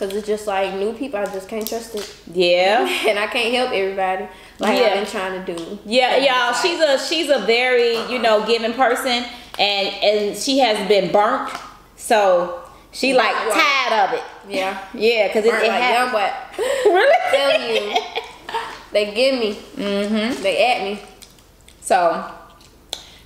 Cause 0.00 0.14
it's 0.14 0.26
just 0.26 0.46
like 0.46 0.72
new 0.74 0.94
people, 0.94 1.18
I 1.20 1.26
just 1.26 1.46
can't 1.46 1.68
trust 1.68 1.94
it, 1.94 2.16
Yeah. 2.32 2.88
and 3.08 3.18
I 3.18 3.26
can't 3.26 3.54
help 3.54 3.70
everybody 3.72 4.26
like 4.58 4.78
Yeah. 4.78 4.86
I've 4.86 4.94
been 4.94 5.06
trying 5.06 5.44
to 5.44 5.54
do. 5.54 5.78
Yeah, 5.84 6.16
y'all. 6.16 6.50
it's 6.50 6.62
She's 6.62 6.80
a 6.80 6.98
she's 6.98 7.28
a 7.30 7.40
very 7.44 8.00
you 8.10 8.18
know 8.18 8.46
giving 8.46 8.72
person, 8.72 9.24
and 9.58 9.88
and 10.02 10.36
she 10.36 10.58
has 10.60 10.88
been 10.88 11.12
burnt, 11.12 11.50
so 11.96 12.62
she 12.92 13.12
like 13.12 13.34
tired 13.52 14.08
of 14.08 14.14
it. 14.18 14.24
yeah. 14.48 14.82
Yeah, 14.94 15.26
because 15.28 15.44
it, 15.44 15.50
Burnt 15.50 15.64
it 15.64 15.68
like 15.68 15.92
young. 15.92 16.12
Really? 16.94 17.16
Tell 17.30 17.60
you, 17.60 17.96
they 18.92 19.14
give 19.14 19.38
me, 19.38 19.52
Mm-hmm. 19.76 20.42
they 20.42 20.64
at 20.72 20.82
me. 20.82 21.00
So, 21.82 22.24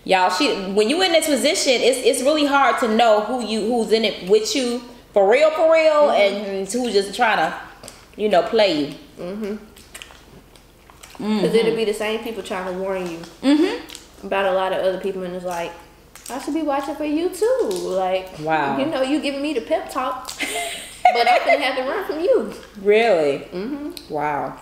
y'all, 0.04 0.28
she 0.30 0.54
when 0.72 0.90
you 0.90 1.00
in 1.02 1.12
this 1.12 1.26
position, 1.26 1.74
it's 1.74 1.98
it's 2.04 2.20
really 2.22 2.46
hard 2.46 2.78
to 2.80 2.88
know 2.88 3.20
who 3.20 3.46
you 3.46 3.60
who's 3.60 3.92
in 3.92 4.04
it 4.04 4.28
with 4.28 4.54
you 4.56 4.82
for 5.14 5.30
real, 5.30 5.50
for 5.52 5.72
real, 5.72 6.08
Mm-hmm. 6.12 6.44
and 6.50 6.68
who's 6.70 6.92
just 6.92 7.14
trying 7.14 7.38
to, 7.38 7.58
you 8.16 8.28
know, 8.28 8.42
play 8.42 8.90
you. 9.16 9.58
Cause 11.18 11.54
it'll 11.54 11.76
be 11.76 11.84
the 11.84 11.94
same 11.94 12.22
people 12.24 12.42
trying 12.42 12.66
to 12.72 12.78
warn 12.78 13.08
you 13.10 13.18
Mm-hmm. 13.42 14.26
about 14.26 14.44
a 14.46 14.52
lot 14.52 14.72
of 14.74 14.80
other 14.84 14.98
people, 15.00 15.22
and 15.22 15.34
it's 15.34 15.44
like, 15.44 15.72
I 16.30 16.38
should 16.40 16.54
be 16.54 16.62
watching 16.62 16.94
for 16.96 17.04
you 17.04 17.28
too. 17.30 17.68
Like, 17.70 18.28
Wow. 18.40 18.76
you 18.78 18.86
know, 18.86 19.02
you 19.02 19.20
giving 19.20 19.40
me 19.42 19.54
the 19.54 19.60
pep 19.60 19.90
talk, 19.90 20.30
but 20.38 21.28
I'm 21.30 21.38
gonna 21.46 21.58
have 21.60 21.76
to 21.76 21.82
run 21.82 22.04
from 22.04 22.20
you. 22.20 22.52
Really? 22.82 23.38
Mm-hmm. 23.52 24.12
Wow. 24.12 24.58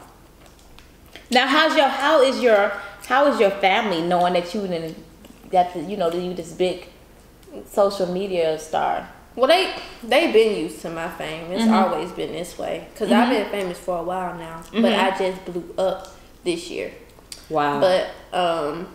Now, 1.30 1.46
how's 1.46 1.74
your 1.76 1.88
how 1.88 2.20
is 2.22 2.40
your 2.42 2.72
how 3.06 3.26
is 3.28 3.40
your 3.40 3.50
family 3.50 4.02
knowing 4.02 4.34
that 4.34 4.52
you 4.54 4.66
the, 5.74 5.80
you 5.88 5.96
know 5.96 6.10
that 6.10 6.20
you 6.20 6.34
this 6.34 6.52
big 6.52 6.88
social 7.66 8.06
media 8.12 8.58
star? 8.58 9.08
Well, 9.34 9.48
they 9.48 9.74
they've 10.02 10.32
been 10.32 10.56
used 10.64 10.80
to 10.82 10.90
my 10.90 11.08
fame. 11.08 11.50
It's 11.52 11.62
Mm-hmm. 11.64 11.72
always 11.74 12.10
been 12.12 12.32
this 12.32 12.58
way. 12.58 12.86
because 12.92 13.10
i 13.10 13.22
I've 13.22 13.30
been 13.30 13.48
famous 13.50 13.78
for 13.78 13.98
a 13.98 14.02
while 14.02 14.36
now, 14.36 14.62
but 14.72 14.82
Mhm. 14.92 14.98
I 15.12 15.18
just 15.18 15.44
blew 15.44 15.74
up 15.78 16.08
this 16.44 16.68
year. 16.70 16.92
Wow. 17.48 17.80
But 17.80 18.08
um, 18.32 18.88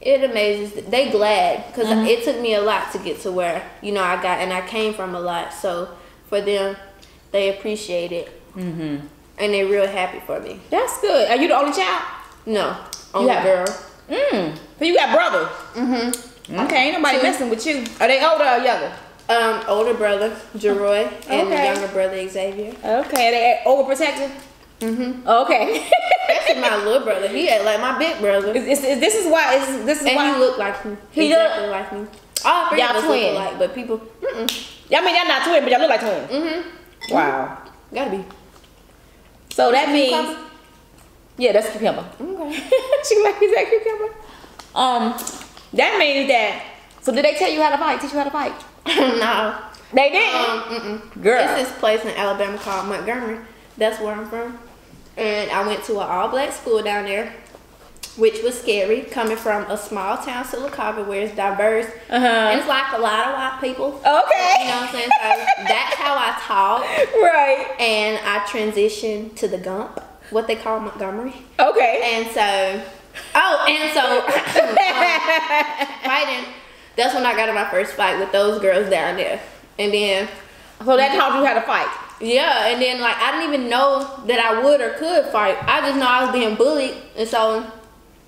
it 0.00 0.24
amazes. 0.24 0.72
They 0.88 1.10
glad 1.10 1.66
because 1.66 1.88
Mhm. 1.88 2.06
it 2.08 2.24
took 2.24 2.40
me 2.40 2.54
a 2.54 2.60
lot 2.62 2.90
to 2.92 2.98
get 2.98 3.20
to 3.22 3.30
where 3.32 3.62
you 3.82 3.92
know 3.92 4.02
I 4.02 4.16
got, 4.22 4.38
and 4.40 4.52
I 4.52 4.62
came 4.66 4.94
from 4.94 5.14
a 5.14 5.20
lot. 5.20 5.52
So 5.52 5.88
for 6.28 6.40
them, 6.40 6.76
they 7.32 7.50
appreciate 7.50 8.12
it, 8.12 8.28
mm-hmm. 8.56 8.96
and 9.38 9.54
they're 9.54 9.66
real 9.66 9.86
happy 9.86 10.20
for 10.26 10.40
me. 10.40 10.58
That's 10.70 11.00
good. 11.02 11.28
Are 11.30 11.36
you 11.36 11.48
the 11.48 11.56
only 11.56 11.72
child? 11.72 12.02
No, 12.46 12.76
only 13.14 13.30
have- 13.32 13.44
girl. 13.44 13.66
Mm. 14.08 14.56
So 14.78 14.84
you 14.84 14.94
got 14.96 15.14
brothers? 15.14 15.48
Mm-hmm. 15.76 16.58
Okay, 16.60 16.76
ain't 16.88 16.94
nobody 16.96 17.18
Two. 17.18 17.22
messing 17.22 17.50
with 17.50 17.64
you. 17.66 17.84
Are 18.00 18.08
they 18.08 18.24
older 18.24 18.44
or 18.44 18.58
younger? 18.64 18.90
Um, 19.30 19.62
older 19.68 19.94
brother 19.94 20.34
Jeroy 20.56 21.06
and 21.28 21.46
Okay. 21.48 21.64
younger 21.66 21.86
brother 21.92 22.28
Xavier. 22.28 22.74
Okay, 22.84 23.30
they 23.30 23.62
overprotected? 23.64 24.30
Mm-hmm. 24.80 25.28
Okay. 25.28 25.88
That's 26.26 26.60
my 26.60 26.82
little 26.84 27.04
brother. 27.04 27.28
He 27.28 27.46
had 27.46 27.64
like 27.64 27.80
my 27.80 27.96
big 27.98 28.18
brother. 28.20 28.52
is, 28.56 28.64
is, 28.66 28.84
is- 28.84 28.98
this 29.00 29.14
is 29.14 29.30
why. 29.30 29.54
Is, 29.54 29.84
this 29.84 30.00
is 30.00 30.06
And 30.08 30.16
why. 30.16 30.32
he 30.34 30.38
looked 30.40 30.58
like 30.58 30.84
me. 30.84 30.96
He 31.12 31.26
exactly 31.28 31.62
look, 31.62 31.70
like 31.70 31.92
me. 31.92 32.06
All 32.44 32.68
three 32.70 32.80
Y'all 32.80 32.90
of 32.90 32.96
us 32.96 33.04
twin. 33.04 33.22
look 33.22 33.32
alike, 33.42 33.58
but 33.58 33.74
people, 33.74 33.98
mm-mm. 33.98 34.96
I 34.96 35.04
mean, 35.04 35.14
y'all 35.14 35.28
not 35.28 35.44
twins, 35.44 35.62
but 35.62 35.70
y'all 35.70 35.80
look 35.80 35.90
like 35.90 36.00
twins. 36.00 36.30
Mm-hmm. 36.32 37.14
Wow. 37.14 37.58
Gotta 37.94 38.10
be. 38.10 38.24
So 39.50 39.70
that 39.70 39.90
means. 39.92 40.10
Cucumber? 40.16 40.40
Yeah, 41.36 41.52
that's 41.52 41.70
cucumber. 41.70 42.04
Okay. 42.20 42.52
she 43.08 43.22
like 43.22 43.40
is 43.42 43.52
that 43.54 43.66
cucumber? 43.68 44.14
Um, 44.74 45.14
that 45.74 45.98
means 45.98 46.28
that. 46.28 46.64
So 47.02 47.12
did 47.12 47.24
they 47.24 47.34
tell 47.34 47.50
you 47.50 47.62
how 47.62 47.70
to 47.70 47.78
fight? 47.78 48.00
Teach 48.00 48.12
you 48.12 48.18
how 48.18 48.24
to 48.24 48.30
fight? 48.30 48.52
no. 48.86 49.58
They 49.92 50.10
did. 50.10 50.34
Um, 50.34 50.60
mm-mm. 50.62 51.22
Girl. 51.22 51.42
It's 51.42 51.68
this 51.68 51.78
place 51.78 52.02
in 52.04 52.10
Alabama 52.10 52.58
called 52.58 52.88
Montgomery. 52.88 53.38
That's 53.76 54.00
where 54.00 54.14
I'm 54.14 54.26
from. 54.28 54.58
And 55.16 55.50
I 55.50 55.66
went 55.66 55.84
to 55.84 56.00
an 56.00 56.08
all 56.08 56.28
black 56.28 56.52
school 56.52 56.82
down 56.82 57.04
there, 57.04 57.34
which 58.16 58.42
was 58.42 58.58
scary, 58.58 59.02
coming 59.02 59.36
from 59.36 59.68
a 59.70 59.76
small 59.76 60.16
town, 60.16 60.44
Sylacauga, 60.44 61.06
where 61.06 61.22
it's 61.22 61.34
diverse. 61.34 61.86
Uh-huh. 62.08 62.26
And 62.26 62.60
it's 62.60 62.68
like 62.68 62.92
a 62.92 62.98
lot 62.98 63.28
of 63.28 63.34
white 63.34 63.58
people. 63.60 63.86
Okay. 63.98 64.54
You 64.60 64.68
know 64.68 64.76
what 64.76 64.82
I'm 64.82 64.92
saying? 64.92 65.10
So 65.20 65.64
that's 65.64 65.94
how 65.96 66.14
I 66.14 66.38
taught. 66.40 66.82
Right. 67.20 67.74
And 67.80 68.18
I 68.24 68.38
transitioned 68.46 69.36
to 69.36 69.48
the 69.48 69.58
Gump, 69.58 70.00
what 70.30 70.46
they 70.46 70.56
call 70.56 70.80
Montgomery. 70.80 71.34
Okay. 71.58 72.00
And 72.04 72.26
so, 72.30 72.82
oh, 73.34 73.64
and 73.68 73.92
so 73.92 74.20
um, 74.60 75.86
fighting. 76.04 76.54
That's 76.96 77.14
when 77.14 77.24
I 77.24 77.34
got 77.34 77.48
in 77.48 77.54
my 77.54 77.68
first 77.70 77.92
fight 77.92 78.18
with 78.18 78.32
those 78.32 78.60
girls 78.60 78.90
down 78.90 79.16
there. 79.16 79.40
And 79.78 79.92
then, 79.92 80.28
so 80.84 80.96
that 80.96 81.16
taught 81.16 81.38
you 81.38 81.44
how 81.44 81.54
to 81.54 81.62
fight. 81.62 81.88
yeah, 82.20 82.66
and 82.68 82.82
then 82.82 83.00
like 83.00 83.16
I 83.16 83.32
didn't 83.32 83.54
even 83.54 83.70
know 83.70 84.22
that 84.26 84.38
I 84.38 84.62
would 84.62 84.80
or 84.80 84.94
could 84.94 85.26
fight. 85.26 85.56
I 85.62 85.80
just 85.80 85.98
know 85.98 86.06
I 86.06 86.24
was 86.24 86.32
being 86.32 86.54
bullied, 86.56 86.94
and 87.16 87.28
so 87.28 87.70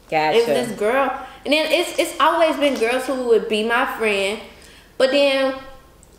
Gotcha. 0.09 0.39
it 0.39 0.49
was 0.49 0.69
this 0.69 0.79
girl. 0.79 1.27
And 1.45 1.53
then 1.53 1.71
it's 1.73 1.99
it's 1.99 2.19
always 2.21 2.57
been 2.57 2.79
girls 2.79 3.07
who 3.07 3.29
would 3.29 3.49
be 3.49 3.65
my 3.65 3.85
friend, 3.99 4.41
but 4.97 5.11
then 5.11 5.55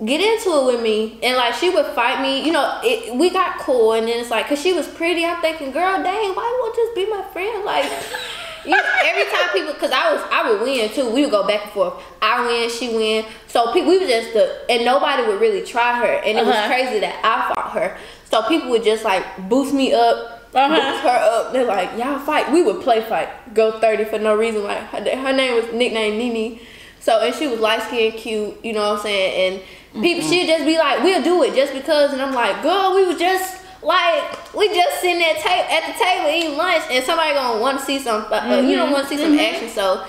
get 0.03 0.19
into 0.19 0.49
it 0.49 0.65
with 0.65 0.81
me 0.81 1.19
and 1.23 1.37
like 1.37 1.53
she 1.53 1.69
would 1.69 1.85
fight 1.87 2.21
me 2.21 2.43
you 2.43 2.51
know 2.51 2.79
it, 2.83 3.15
we 3.15 3.29
got 3.29 3.59
cool 3.59 3.93
and 3.93 4.07
then 4.07 4.19
it's 4.19 4.31
like 4.31 4.45
because 4.45 4.61
she 4.61 4.73
was 4.73 4.87
pretty 4.87 5.23
i'm 5.23 5.39
thinking 5.39 5.71
girl 5.71 6.01
dang 6.01 6.33
why 6.35 6.59
won't 6.61 6.75
just 6.75 6.95
be 6.95 7.07
my 7.09 7.21
friend 7.31 7.63
like 7.63 7.85
you, 8.65 8.79
every 9.03 9.25
time 9.31 9.49
people 9.53 9.73
because 9.73 9.91
i 9.91 10.13
was 10.13 10.21
i 10.31 10.49
would 10.49 10.61
win 10.61 10.89
too. 10.93 11.09
We 11.09 11.21
would 11.23 11.31
go 11.31 11.45
back 11.47 11.63
and 11.63 11.71
forth. 11.71 11.93
I 12.21 12.45
win 12.45 12.69
she 12.69 12.95
win. 12.95 13.25
So 13.47 13.73
people 13.73 13.89
we 13.89 13.99
were 13.99 14.07
just 14.07 14.33
the 14.33 14.61
and 14.69 14.85
nobody 14.85 15.23
would 15.27 15.39
really 15.41 15.65
try 15.65 15.97
her. 15.99 16.05
And 16.25 16.37
it 16.37 16.45
was 16.45 16.55
Uh-huh. 16.55 16.67
crazy 16.67 16.99
that 16.99 17.15
i 17.23 17.53
fought 17.53 17.71
her. 17.73 17.97
So 18.29 18.41
people 18.47 18.69
would 18.69 18.83
just 18.83 19.03
like 19.03 19.23
boost 19.49 19.73
me 19.73 19.93
up 19.93 20.39
Uh-huh. 20.55 20.69
boost 20.75 21.03
her 21.03 21.09
up. 21.09 21.53
They're 21.53 21.65
like 21.65 21.97
y'all 21.97 22.19
fight. 22.19 22.51
We 22.51 22.61
would 22.63 22.81
play 22.81 23.01
fight 23.01 23.29
go 23.53 23.79
30 23.79 24.05
for 24.05 24.19
no 24.19 24.35
reason. 24.35 24.63
Like 24.63 24.79
her, 24.93 25.01
her 25.17 25.33
name 25.33 25.55
was 25.55 25.73
nicknamed 25.73 26.17
Nini. 26.17 26.61
so 26.99 27.19
and 27.21 27.35
she 27.35 27.47
was 27.47 27.59
light 27.59 27.81
skinned 27.83 28.15
cute 28.15 28.63
you 28.63 28.71
know 28.73 28.89
what 28.91 28.97
i'm 28.99 29.03
saying? 29.03 29.53
And 29.93 30.03
people 30.03 30.23
she'd 30.27 30.47
just 30.47 30.65
be 30.65 30.77
like 30.77 31.03
we'll 31.03 31.21
do 31.23 31.43
it 31.43 31.53
just 31.53 31.73
because. 31.73 32.13
And 32.13 32.21
i'm 32.21 32.33
like 32.33 32.63
girl 32.63 32.95
we 32.95 33.05
was 33.05 33.17
just 33.19 33.62
like 33.83 34.53
we 34.53 34.67
just 34.69 35.01
sitting 35.01 35.21
at, 35.23 35.37
ta- 35.41 35.67
at 35.69 35.85
the 35.87 36.03
table 36.03 36.29
eating 36.29 36.57
lunch 36.57 36.83
and 36.89 37.03
somebody 37.05 37.33
gonna 37.33 37.59
want 37.61 37.79
to 37.79 37.85
see 37.85 37.99
some 37.99 38.25
uh, 38.31 38.61
you 38.63 38.75
don't 38.75 38.91
want 38.91 39.07
to 39.07 39.09
see 39.15 39.21
some 39.21 39.37
action 39.37 39.69
so 39.69 40.05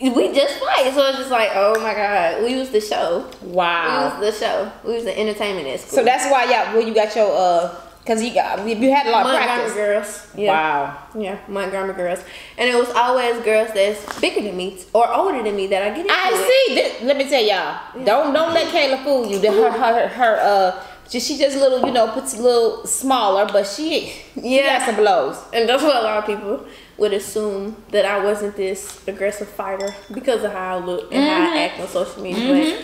we 0.00 0.32
just 0.34 0.58
fight 0.58 0.92
so 0.92 1.06
it's 1.08 1.18
just 1.18 1.30
like 1.30 1.50
oh 1.54 1.80
my 1.80 1.94
god 1.94 2.42
we 2.42 2.56
was 2.56 2.70
the 2.70 2.80
show 2.80 3.30
wow. 3.42 4.18
we 4.20 4.26
was 4.26 4.38
the 4.38 4.46
show 4.46 4.70
we 4.84 4.94
was 4.94 5.04
the 5.04 5.18
entertainment 5.18 5.66
at 5.68 5.80
school 5.80 5.98
So 5.98 6.04
that's 6.04 6.30
why 6.30 6.44
y'all 6.44 6.76
when 6.76 6.86
you 6.86 6.94
got 6.94 7.14
your 7.14 7.30
uh, 7.32 7.74
cause 8.04 8.20
you 8.22 8.34
got 8.34 8.66
you 8.68 8.92
had 8.92 9.06
a 9.06 9.10
lot 9.10 9.24
of 9.24 9.32
Montgomery 9.32 9.46
practice. 9.72 9.74
girls 9.74 10.26
yeah 10.36 10.50
Wow. 10.52 10.98
yeah 11.18 11.38
Montgomery 11.48 11.94
girls 11.94 12.18
and 12.58 12.68
it 12.68 12.74
was 12.76 12.90
always 12.90 13.42
girls 13.44 13.70
that's 13.72 14.20
bigger 14.20 14.42
than 14.42 14.56
me 14.56 14.78
or 14.92 15.10
older 15.14 15.42
than 15.42 15.54
me 15.56 15.68
that 15.68 15.82
I 15.82 15.96
get 15.96 16.06
I 16.10 16.30
it. 16.34 16.68
see. 16.68 16.74
This, 16.74 17.02
let 17.02 17.16
me 17.16 17.28
tell 17.28 17.42
y'all. 17.42 18.04
Don't 18.04 18.34
don't 18.34 18.52
let 18.52 18.66
Kayla 18.74 19.02
fool 19.04 19.26
you. 19.30 19.38
The- 19.38 19.52
Her 19.52 19.70
her 19.70 20.08
her 20.08 20.36
uh. 20.40 20.84
Just, 21.08 21.28
she 21.28 21.38
just 21.38 21.56
a 21.56 21.60
little, 21.60 21.86
you 21.86 21.92
know, 21.92 22.08
puts 22.08 22.34
a 22.38 22.42
little 22.42 22.86
smaller, 22.86 23.46
but 23.46 23.66
she, 23.66 24.12
she 24.34 24.56
Yeah. 24.56 24.78
got 24.78 24.86
some 24.86 24.96
blows. 24.96 25.36
And 25.52 25.68
that's 25.68 25.82
what 25.82 25.96
a 25.96 26.02
lot 26.02 26.18
of 26.18 26.26
people 26.26 26.66
would 26.96 27.12
assume 27.12 27.76
that 27.90 28.04
I 28.04 28.24
wasn't 28.24 28.56
this 28.56 29.06
aggressive 29.06 29.48
fighter 29.48 29.94
because 30.12 30.44
of 30.44 30.52
how 30.52 30.78
I 30.78 30.84
look 30.84 31.12
and 31.12 31.22
how 31.22 31.42
I 31.42 31.46
mm-hmm. 31.46 31.56
act 31.56 31.80
on 31.80 31.88
social 31.88 32.22
media. 32.22 32.82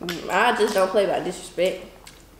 But 0.00 0.08
mm-hmm. 0.08 0.28
I 0.30 0.56
just 0.56 0.74
don't 0.74 0.90
play 0.90 1.06
by 1.06 1.20
disrespect. 1.20 1.86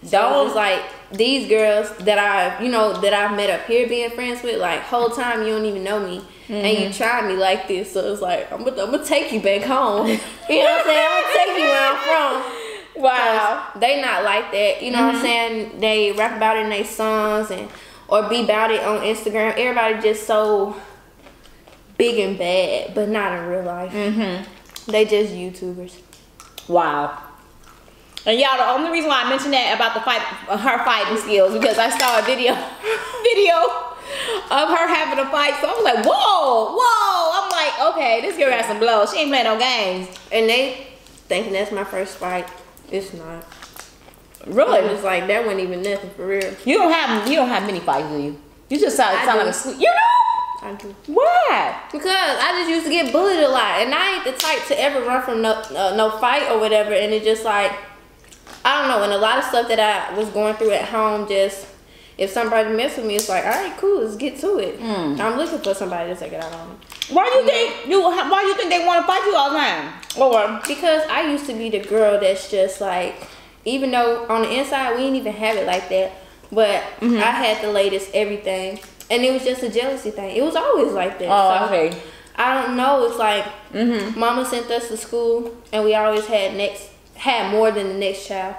So 0.03 0.19
Don't- 0.19 0.55
like 0.55 0.83
these 1.13 1.49
girls 1.49 1.91
that 1.99 2.19
I, 2.19 2.63
you 2.63 2.71
know, 2.71 2.99
that 3.01 3.13
I've 3.13 3.37
met 3.37 3.51
up 3.51 3.67
here 3.67 3.89
being 3.89 4.11
friends 4.11 4.43
with, 4.43 4.61
like 4.61 4.81
whole 4.83 5.11
mm-hmm. 5.11 5.21
time 5.21 5.43
you 5.47 5.55
don't 5.55 5.67
even 5.67 5.85
know 5.85 6.01
me, 6.01 6.23
and 6.49 6.79
you 6.79 6.93
try 6.93 7.27
me 7.27 7.35
like 7.35 7.69
this. 7.69 7.93
So 7.93 8.13
it's 8.13 8.23
like 8.23 8.51
I'm 8.51 8.65
gonna, 8.65 8.83
I'm 8.83 8.91
gonna 8.91 9.05
take 9.05 9.31
you 9.33 9.41
back 9.41 9.63
home. 9.63 10.07
you 10.09 10.17
know 10.17 10.21
what 10.65 10.81
I'm 10.81 10.85
saying? 10.87 11.07
I'm 11.11 11.23
gonna 11.23 11.37
take 11.37 11.59
you 11.59 11.65
where 11.65 11.93
I'm 11.93 12.43
from. 12.43 12.60
Wow. 12.97 13.69
They 13.77 14.01
not 14.01 14.25
like 14.25 14.51
that. 14.53 14.83
You 14.83 14.91
know 14.91 15.07
what 15.07 15.17
I'm 15.17 15.23
saying? 15.23 15.81
They 15.81 16.13
rap 16.13 16.37
about 16.37 16.57
it 16.57 16.65
in 16.65 16.71
their 16.71 16.85
songs 16.85 17.51
and 17.51 17.69
or 18.09 18.29
be 18.29 18.43
about 18.45 18.71
it 18.71 18.83
on 18.83 19.01
Instagram. 19.01 19.55
Everybody 19.57 20.03
just 20.03 20.27
so 20.27 20.77
big 21.97 22.19
and 22.19 22.39
bad, 22.39 22.95
but 22.95 23.09
not 23.09 23.39
in 23.39 23.47
real 23.47 23.63
life. 23.63 23.93
Mm-hmm. 23.93 24.91
They 24.91 25.05
just 25.05 25.33
YouTubers. 25.33 26.01
Wow. 26.69 27.23
And 28.27 28.39
y'all, 28.39 28.59
the 28.59 28.69
only 28.69 28.91
reason 28.91 29.09
why 29.09 29.23
I 29.23 29.29
mentioned 29.31 29.55
that 29.55 29.75
about 29.75 29.95
the 29.95 30.01
fight, 30.01 30.21
her 30.21 30.85
fighting 30.85 31.17
skills, 31.17 31.55
because 31.55 31.79
I 31.79 31.89
saw 31.89 32.19
a 32.19 32.23
video, 32.23 32.53
video 33.23 33.57
of 34.51 34.69
her 34.69 34.89
having 34.89 35.19
a 35.25 35.31
fight. 35.31 35.55
So 35.61 35.73
I'm 35.75 35.85
like, 35.85 36.05
whoa, 36.05 36.77
whoa. 36.77 37.43
I'm 37.43 37.51
like, 37.51 37.95
okay, 37.95 38.21
this 38.21 38.37
girl 38.37 38.51
has 38.51 38.67
some 38.67 38.79
blows. 38.79 39.13
She 39.13 39.21
ain't 39.21 39.31
playing 39.31 39.45
no 39.45 39.59
games. 39.59 40.09
And 40.33 40.49
they 40.49 40.89
thinking 41.29 41.53
that's 41.53 41.73
my 41.73 41.85
first 41.85 42.17
fight. 42.17 42.49
It's 42.91 43.13
not. 43.15 43.45
Really? 44.47 44.79
It 44.79 44.93
was 44.93 45.03
like 45.03 45.27
that 45.27 45.45
wasn't 45.45 45.61
even 45.63 45.83
nothing 45.83 46.11
for 46.11 46.27
real. 46.27 46.55
You 46.65 46.79
don't 46.79 46.93
have 46.93 47.29
you 47.29 47.37
don't 47.37 47.49
have 47.49 47.65
many 47.65 47.81
fights, 47.81 48.09
do 48.09 48.19
you? 48.19 48.41
You 48.69 48.81
just 48.81 48.97
sound, 48.97 49.17
I 49.17 49.25
sound 49.25 49.41
do. 49.41 49.47
like 49.47 49.55
a 49.55 49.59
sweet. 49.59 49.77
You 49.77 49.91
know 49.91 50.63
I 50.63 50.75
do. 50.75 50.95
why? 51.07 51.83
Because 51.93 52.07
I 52.07 52.53
just 52.61 52.71
used 52.71 52.85
to 52.87 52.91
get 52.91 53.13
bullied 53.13 53.41
a 53.41 53.49
lot, 53.49 53.81
and 53.81 53.95
I 53.95 54.17
ain't 54.17 54.25
the 54.25 54.33
type 54.33 54.67
to 54.69 54.81
ever 54.81 55.03
run 55.03 55.23
from 55.23 55.43
no 55.43 55.53
uh, 55.53 55.95
no 55.97 56.11
fight 56.19 56.51
or 56.51 56.59
whatever. 56.59 56.93
And 56.93 57.13
it 57.13 57.23
just 57.23 57.45
like 57.45 57.73
I 58.65 58.81
don't 58.81 58.89
know, 58.89 59.03
and 59.03 59.13
a 59.13 59.19
lot 59.19 59.39
of 59.39 59.45
stuff 59.45 59.69
that 59.69 59.79
I 59.81 60.17
was 60.17 60.29
going 60.31 60.55
through 60.55 60.73
at 60.73 60.89
home, 60.89 61.29
just 61.29 61.67
if 62.19 62.31
somebody 62.31 62.75
mess 62.75 62.97
with 62.97 63.07
me, 63.07 63.17
it's 63.17 63.29
like, 63.29 63.45
all 63.45 63.51
right, 63.51 63.77
cool, 63.79 64.03
let's 64.03 64.17
get 64.17 64.39
to 64.41 64.59
it. 64.59 64.79
Mm. 64.79 65.19
I'm 65.19 65.39
looking 65.39 65.59
for 65.59 65.75
somebody 65.75 66.13
to 66.13 66.19
take 66.19 66.33
it 66.33 66.43
out 66.43 66.53
on 66.53 66.71
me 66.71 66.77
Why 67.13 67.29
do 67.31 67.39
you 67.39 67.45
think 67.47 67.89
you? 67.89 68.01
Why 68.03 68.41
do 68.43 68.47
you 68.49 68.55
think 68.55 68.71
they 68.71 68.85
want 68.87 69.01
to 69.03 69.07
fight 69.07 69.25
you 69.27 69.35
all 69.35 69.51
the 69.51 69.59
time? 69.59 69.93
Or 70.19 70.61
because 70.67 71.03
I 71.09 71.31
used 71.31 71.47
to 71.47 71.55
be 71.55 71.69
the 71.71 71.81
girl 71.81 72.19
that's 72.21 72.51
just 72.51 72.81
like, 72.81 73.15
even 73.65 73.91
though 73.91 74.27
on 74.29 74.43
the 74.43 74.51
inside 74.59 74.93
we 74.97 75.03
didn't 75.03 75.17
even 75.17 75.33
have 75.35 75.57
it 75.57 75.67
like 75.67 75.89
that, 75.89 76.13
but 76.53 76.83
Mm-hmm. 77.01 77.17
I 77.19 77.31
had 77.31 77.63
the 77.63 77.71
latest 77.73 78.11
everything, 78.15 78.81
and 79.11 79.23
it 79.25 79.33
was 79.33 79.45
just 79.45 79.63
a 79.63 79.69
jealousy 79.71 80.11
thing. 80.11 80.37
It 80.37 80.43
was 80.43 80.57
always 80.57 80.93
like 80.93 81.19
that. 81.21 81.29
oh, 81.31 81.59
So, 81.59 81.65
okay. 81.67 82.03
I 82.37 82.63
don't 82.63 82.77
know. 82.77 83.05
It's 83.07 83.19
like 83.19 83.45
Mhm. 83.73 84.17
Mama 84.17 84.45
sent 84.47 84.71
us 84.71 84.89
to 84.89 84.97
school, 84.97 85.55
and 85.73 85.85
we 85.85 85.95
always 85.95 86.27
had 86.27 86.55
next 86.57 86.89
had 87.15 87.51
more 87.53 87.71
than 87.71 87.89
the 87.89 87.95
next 87.95 88.27
child, 88.27 88.55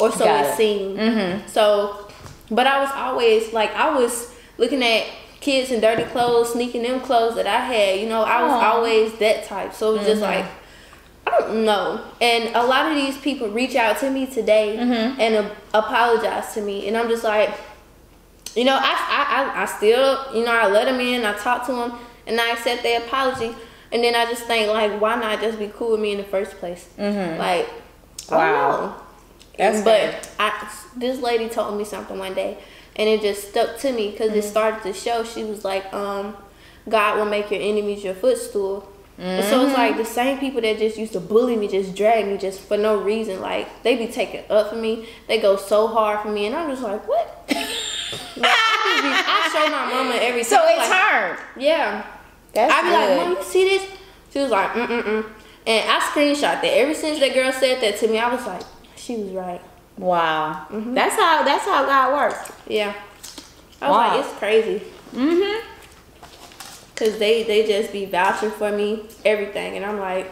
or 0.00 0.10
so 0.10 0.24
Got 0.24 0.44
it 0.44 0.48
it. 0.50 0.56
seemed. 0.56 0.98
Mhm. 0.98 1.48
So, 1.48 2.06
but 2.50 2.66
I 2.66 2.80
was 2.80 2.90
always 2.94 3.52
like 3.52 3.74
I 3.76 3.94
was 3.96 4.30
looking 4.58 4.82
at 4.82 5.04
kids 5.40 5.70
in 5.70 5.80
dirty 5.80 6.04
clothes, 6.04 6.52
sneaking 6.52 6.82
them 6.82 7.00
clothes 7.00 7.34
that 7.36 7.46
I 7.46 7.60
had. 7.60 8.00
You 8.00 8.08
know, 8.08 8.22
I 8.22 8.42
was 8.42 8.52
Aw. 8.52 8.72
always 8.72 9.14
that 9.18 9.44
type. 9.46 9.72
So 9.74 9.94
it 9.94 9.98
was 9.98 10.06
just 10.06 10.20
Mhm. 10.22 10.26
like 10.36 10.44
I 11.26 11.38
don't 11.38 11.64
know. 11.64 12.00
And 12.20 12.54
a 12.56 12.62
lot 12.64 12.90
of 12.90 12.96
these 12.96 13.16
people 13.18 13.48
reach 13.48 13.76
out 13.76 13.98
to 13.98 14.10
me 14.10 14.26
today 14.26 14.76
Mhm. 14.78 15.18
and 15.18 15.36
uh, 15.36 15.44
apologize 15.74 16.54
to 16.54 16.60
me, 16.60 16.88
and 16.88 16.96
I'm 16.96 17.08
just 17.08 17.22
like, 17.24 17.50
you 18.56 18.64
know, 18.64 18.74
I, 18.74 18.80
I, 18.80 19.42
I, 19.58 19.62
I 19.62 19.66
still, 19.66 20.18
you 20.34 20.44
know, 20.44 20.50
I 20.52 20.66
let 20.68 20.86
them 20.86 20.98
in, 20.98 21.24
I 21.24 21.34
talk 21.34 21.66
to 21.66 21.72
them, 21.72 21.92
and 22.26 22.40
I 22.40 22.50
accept 22.52 22.82
their 22.82 23.00
apology. 23.00 23.54
And 23.92 24.02
then 24.02 24.14
I 24.16 24.24
just 24.26 24.44
think, 24.44 24.68
like, 24.72 25.00
why 25.00 25.14
not 25.16 25.40
just 25.40 25.58
be 25.58 25.68
cool 25.68 25.92
with 25.92 26.00
me 26.00 26.12
in 26.12 26.18
the 26.18 26.24
first 26.24 26.52
place? 26.58 26.88
Mhm. 26.98 27.38
Like, 27.38 27.68
Wow. 28.30 28.96
That's 29.58 29.82
but 29.82 30.30
I, 30.38 30.68
this 30.96 31.20
lady 31.20 31.48
told 31.48 31.76
me 31.76 31.84
something 31.84 32.18
one 32.18 32.34
day, 32.34 32.56
and 32.96 33.08
it 33.08 33.20
just 33.22 33.50
stuck 33.50 33.78
to 33.78 33.92
me 33.92 34.10
because 34.10 34.30
Mm-hmm. 34.30 34.38
it 34.40 34.42
started 34.44 34.82
to 34.82 34.92
show. 34.92 35.24
She 35.24 35.44
was 35.44 35.64
like, 35.64 35.92
um, 35.94 36.36
God 36.88 37.18
will 37.18 37.24
make 37.26 37.50
your 37.50 37.60
enemies 37.60 38.02
your 38.04 38.14
footstool. 38.14 38.88
So 39.18 39.24
Mm-hmm. 39.26 39.66
it's 39.66 39.76
like 39.76 39.96
the 39.98 40.04
same 40.06 40.38
people 40.38 40.62
that 40.62 40.78
just 40.78 40.96
used 40.96 41.12
to 41.12 41.20
bully 41.20 41.54
me, 41.54 41.68
just 41.68 41.94
drag 41.94 42.26
me, 42.26 42.38
just 42.38 42.58
for 42.60 42.78
no 42.78 42.96
reason. 43.02 43.40
Like 43.42 43.82
they 43.82 43.94
be 43.96 44.06
taking 44.06 44.42
up 44.50 44.70
for 44.70 44.76
me. 44.76 45.08
They 45.28 45.38
go 45.40 45.56
so 45.56 45.88
hard 45.88 46.20
for 46.22 46.30
me, 46.30 46.46
and 46.46 46.54
I'm 46.54 46.70
just 46.70 46.82
like, 46.82 47.06
what? 47.06 47.44
like, 47.50 47.56
I, 48.46 49.00
be, 49.02 49.08
I 49.12 49.50
show 49.52 49.70
my 49.70 49.92
mama 49.92 50.14
every 50.20 50.42
So 50.42 50.56
time. 50.56 50.68
it 50.70 50.76
like, 50.78 51.36
turned. 51.36 51.38
yeah. 51.62 52.06
That's 52.54 52.72
I 52.72 52.82
be 52.82 52.88
good. 52.88 53.16
like, 53.18 53.26
Mom, 53.28 53.36
you 53.36 53.42
see 53.44 53.64
this? 53.64 53.86
She 54.32 54.38
was 54.40 54.50
like, 54.50 54.70
mm 54.70 54.86
mm 54.86 55.02
mm. 55.02 55.30
And 55.66 55.90
I 55.90 56.00
screenshot 56.00 56.62
that. 56.62 56.64
Ever 56.64 56.94
since 56.94 57.20
that 57.20 57.34
girl 57.34 57.52
said 57.52 57.80
that 57.82 57.98
to 57.98 58.08
me, 58.08 58.18
I 58.18 58.34
was 58.34 58.46
like, 58.46 58.62
she 58.96 59.16
was 59.16 59.32
right. 59.32 59.60
Wow. 60.00 60.66
Mm-hmm. 60.70 60.94
That's 60.94 61.14
how 61.14 61.42
that's 61.44 61.64
how 61.66 61.84
God 61.84 62.12
works. 62.14 62.52
Yeah. 62.66 62.94
I 63.82 63.88
was 63.88 63.96
Wow. 63.96 64.16
like, 64.16 64.24
it's 64.24 64.38
crazy. 64.38 64.82
Mm-hmm. 65.12 65.66
Cause 66.96 67.18
they 67.18 67.44
they 67.44 67.66
just 67.66 67.92
be 67.92 68.06
vouching 68.06 68.50
for 68.50 68.72
me, 68.72 69.04
everything, 69.24 69.76
and 69.76 69.84
I'm 69.84 69.98
like, 69.98 70.30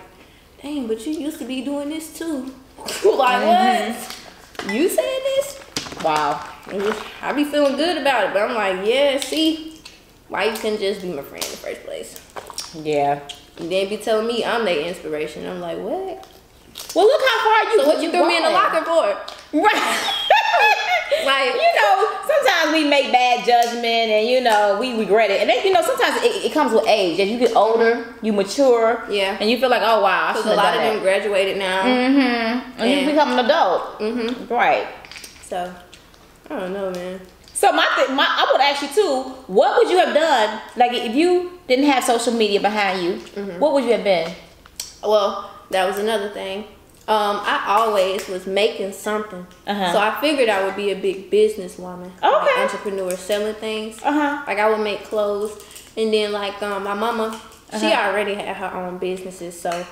dang, 0.63 0.87
but 0.87 1.07
you 1.07 1.13
used 1.13 1.39
to 1.39 1.45
be 1.45 1.63
doing 1.63 1.91
this 1.91 2.17
too. 2.19 2.55
like 3.05 3.45
what? 3.45 4.73
You 4.73 4.89
said 4.89 5.19
this? 5.25 5.61
Wow. 6.03 6.47
I 7.23 7.33
be 7.33 7.45
feeling 7.45 7.77
good 7.77 7.99
about 7.99 8.25
it, 8.29 8.33
but 8.33 8.43
I'm 8.43 8.55
like, 8.55 8.87
yeah, 8.87 9.19
see, 9.19 9.81
why 10.29 10.45
you 10.45 10.57
couldn't 10.57 10.79
just 10.81 11.01
be 11.03 11.09
my 11.13 11.23
friend 11.23 11.45
in 11.45 11.51
the 11.51 11.57
first 11.57 11.83
place? 11.85 12.21
Yeah. 12.75 13.21
And 13.59 13.71
then 13.73 13.89
be 13.89 13.97
telling 13.97 14.27
me 14.27 14.45
I'm 14.45 14.65
their 14.65 14.87
inspiration. 14.87 15.47
I'm 15.47 15.61
like, 15.61 15.79
what? 15.79 16.27
Well, 16.95 17.07
look 17.07 17.21
how 17.29 17.45
far 17.45 17.73
you. 17.73 17.81
So 17.81 17.87
what 17.89 18.03
you 18.03 18.11
threw 18.11 18.27
me 18.29 18.37
in 18.37 18.43
the 18.43 18.51
locker 18.51 18.85
for? 18.85 19.38
Right. 19.53 20.15
Like- 21.25 21.53
you 21.55 21.73
know, 21.81 22.17
sometimes 22.27 22.73
we 22.73 22.89
make 22.89 23.11
bad 23.13 23.45
judgment 23.45 23.85
and 23.85 24.29
you 24.29 24.41
know 24.41 24.79
we 24.81 24.97
regret 24.99 25.31
it, 25.31 25.41
and 25.41 25.51
then 25.51 25.65
you 25.67 25.73
know 25.73 25.83
sometimes 25.83 26.23
it, 26.23 26.45
it 26.47 26.53
comes 26.53 26.73
with 26.73 26.87
age. 26.87 27.19
As 27.21 27.29
you 27.29 27.39
get 27.39 27.55
older, 27.57 28.15
you 28.23 28.33
mature. 28.33 29.05
Yeah. 29.11 29.37
And 29.41 29.51
you 29.51 29.59
feel 29.59 29.69
like, 29.69 29.83
oh 29.83 30.01
wow, 30.03 30.29
I 30.29 30.33
Because 30.33 30.47
a 30.53 30.55
lot 30.55 30.75
of 30.75 30.81
them 30.81 31.01
graduated 31.01 31.59
now. 31.59 31.83
Mm-hmm. 31.85 32.81
And 32.81 32.91
Yeah. 32.91 33.01
you 33.01 33.07
become 33.11 33.33
an 33.39 33.45
adult. 33.45 33.99
Mm-hmm. 34.01 34.53
Right. 34.53 34.87
So 35.43 35.75
I 36.51 36.61
don't 36.61 36.73
know, 36.73 36.91
man. 36.93 37.21
So 37.53 37.73
my, 37.73 37.87
th- 37.97 38.11
my 38.11 38.25
I 38.25 38.51
would 38.53 38.61
ask 38.61 38.83
you 38.83 38.89
too. 38.89 39.23
What 39.49 39.77
would 39.79 39.91
you 39.91 39.99
have 39.99 40.15
done? 40.15 40.61
Like 40.77 40.93
if 40.93 41.15
you 41.15 41.59
didn't 41.67 41.87
have 41.87 42.05
social 42.05 42.33
media 42.33 42.61
behind 42.61 43.03
you, 43.03 43.13
Mm-hmm. 43.35 43.59
what 43.59 43.73
would 43.75 43.85
you 43.85 43.93
have 43.93 44.05
been? 44.05 44.31
Well, 45.03 45.51
that 45.71 45.87
was 45.87 45.99
another 45.99 46.29
thing. 46.31 46.65
Um, 47.09 47.41
I 47.43 47.65
always 47.69 48.29
was 48.29 48.47
making 48.47 48.93
something, 48.93 49.47
Uh-huh. 49.67 49.93
so 49.93 49.99
I 49.99 50.21
figured 50.21 50.51
I 50.51 50.63
would 50.65 50.77
be 50.77 50.91
a 50.91 50.95
big 50.95 51.31
businesswoman, 51.31 52.11
like 52.21 52.59
entrepreneur, 52.59 53.17
selling 53.17 53.55
things. 53.55 53.99
Uh 54.05 54.13
huh. 54.13 54.43
Like 54.47 54.59
I 54.59 54.69
would 54.69 54.81
make 54.85 55.05
clothes, 55.05 55.53
and 55.97 56.13
then 56.13 56.33
like 56.33 56.63
um, 56.63 56.85
my 56.85 56.93
mama, 56.93 57.41
she 57.71 57.87
Uh-huh. 57.93 58.09
already 58.11 58.35
had 58.35 58.55
her 58.57 58.71
own 58.77 58.99
businesses, 58.99 59.59
so 59.59 59.87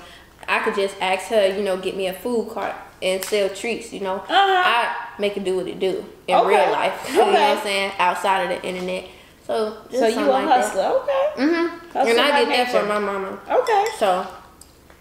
I 0.46 0.59
could 0.59 0.74
just 0.74 0.94
ask 1.00 1.29
her, 1.29 1.46
you 1.57 1.62
know, 1.64 1.79
get 1.79 1.96
me 1.96 2.07
a 2.09 2.12
food 2.12 2.50
cart 2.52 2.74
and 3.02 3.24
sell 3.24 3.48
treats. 3.48 3.94
You 3.94 4.00
know, 4.00 4.16
Uh-huh. 4.16 4.62
I 4.66 4.94
make 5.18 5.38
it 5.38 5.44
do 5.44 5.57
what 5.57 5.66
it 5.68 5.79
do 5.81 6.05
in 6.29 6.37
Okay. 6.37 6.48
real 6.48 6.70
life. 6.70 7.00
you 7.09 7.16
know 7.16 7.26
what 7.26 7.35
Okay. 7.35 7.52
I'm 7.52 7.62
saying? 7.62 7.92
Outside 7.98 8.40
of 8.42 8.48
the 8.50 8.68
internet. 8.68 9.05
So 9.46 9.79
just 9.90 10.00
So 10.02 10.07
you 10.09 10.26
a 10.29 10.33
like 10.37 10.48
that. 10.48 10.64
hustler? 10.64 11.00
Okay. 11.00 11.24
Mhm. 11.44 11.70
And 11.94 12.20
I 12.20 12.44
did 12.44 12.48
that 12.50 12.68
from 12.70 12.88
my 12.88 12.98
mama. 12.98 13.38
Okay. 13.48 13.85
So 13.98 14.26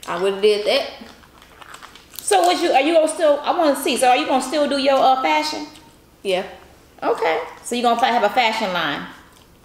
I 0.08 0.22
would 0.22 0.34
have 0.36 0.42
did 0.42 0.66
that. 0.66 0.84
So 2.26 2.42
what 2.42 2.60
you 2.60 2.72
are 2.72 2.82
you 2.82 2.94
gonna 2.96 3.08
still? 3.08 3.40
I 3.44 3.56
want 3.56 3.78
to 3.78 3.84
see. 3.84 3.98
So 3.98 4.10
are 4.10 4.18
you 4.18 4.26
gonna 4.26 4.42
still 4.42 4.68
do 4.68 4.78
your 4.80 4.98
uh, 4.98 5.22
fashion? 5.22 5.68
Yeah. 6.24 6.44
Okay. 7.04 7.40
So 7.64 7.76
you 7.76 7.84
gonna 7.84 8.04
have 8.04 8.24
a 8.24 8.30
fashion 8.34 8.74
line? 8.74 9.06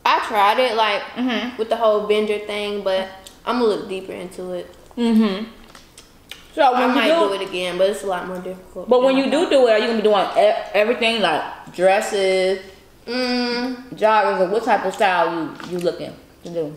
I 0.04 0.18
tried 0.28 0.58
it 0.58 0.76
like 0.76 1.00
Mhm. 1.16 1.56
with 1.56 1.70
the 1.70 1.76
whole 1.76 2.06
bender 2.06 2.38
thing, 2.40 2.82
but 2.82 3.08
I'm 3.46 3.60
gonna 3.60 3.64
look 3.74 3.88
deeper 3.88 4.12
into 4.12 4.52
it. 4.52 4.66
Mm-hmm. 4.98 5.44
So 6.54 6.62
I 6.62 6.86
might 6.86 7.06
you 7.06 7.14
do 7.14 7.28
do, 7.28 7.32
it 7.34 7.48
again, 7.48 7.78
but 7.78 7.88
it's 7.88 8.02
a 8.04 8.06
lot 8.06 8.26
more 8.28 8.38
difficult. 8.38 8.88
but 8.90 9.02
when 9.02 9.16
you 9.16 9.30
do 9.30 9.48
do 9.48 9.66
it, 9.68 9.72
are 9.72 9.78
you 9.78 9.86
gonna 9.86 10.02
be 10.02 10.08
doing 10.10 10.26
everything 10.74 11.22
like 11.22 11.42
dresses, 11.74 12.58
mm, 13.06 13.74
joggers, 13.94 14.40
or 14.40 14.48
what 14.52 14.64
type 14.64 14.84
of 14.84 14.92
style 14.94 15.32
you 15.32 15.48
you 15.70 15.78
looking 15.78 16.12
to 16.44 16.50
do? 16.50 16.74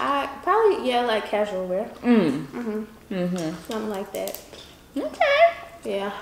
I 0.00 0.26
probably 0.42 0.88
yeah 0.90 1.02
like 1.06 1.26
casual 1.30 1.66
wear, 1.66 1.86
Mm. 2.02 2.46
hmm 2.46 2.82
Mm-hmm. 3.14 3.50
something 3.70 3.90
like 3.90 4.10
that. 4.14 4.34
Okay. 4.96 5.54
Yeah. 5.84 6.12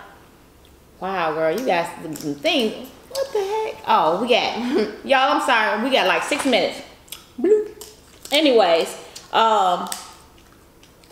Wow, 1.01 1.33
girl, 1.35 1.59
you 1.59 1.67
guys 1.67 1.89
did 2.03 2.17
some 2.17 2.35
things. 2.35 2.89
What 3.11 3.33
the 3.33 3.39
heck? 3.41 3.85
Oh, 3.89 4.21
we 4.23 4.29
got 4.29 4.59
y'all. 5.05 5.33
I'm 5.33 5.41
sorry, 5.43 5.83
we 5.83 5.91
got 5.91 6.07
like 6.07 6.23
six 6.23 6.45
minutes. 6.45 6.83
Bloop. 7.41 7.69
Anyways, 8.31 8.97
um, 9.33 9.89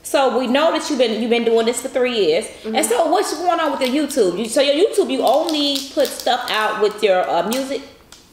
so 0.03 0.39
we 0.39 0.47
know 0.47 0.73
that 0.73 0.89
you've 0.89 0.99
been 0.99 1.21
you've 1.21 1.31
been 1.31 1.45
doing 1.45 1.67
this 1.67 1.81
for 1.83 1.89
three 1.89 2.17
years, 2.17 2.47
and 2.65 2.85
so 2.87 3.09
what's 3.11 3.37
going 3.37 3.59
on 3.59 3.73
with 3.73 3.81
your 3.81 4.07
YouTube? 4.07 4.39
You, 4.39 4.45
so 4.47 4.61
your 4.61 4.75
YouTube, 4.75 5.11
you 5.11 5.23
only 5.23 5.77
put 5.93 6.07
stuff 6.07 6.49
out 6.51 6.81
with 6.83 7.03
your 7.03 7.29
uh, 7.29 7.49
music. 7.49 7.83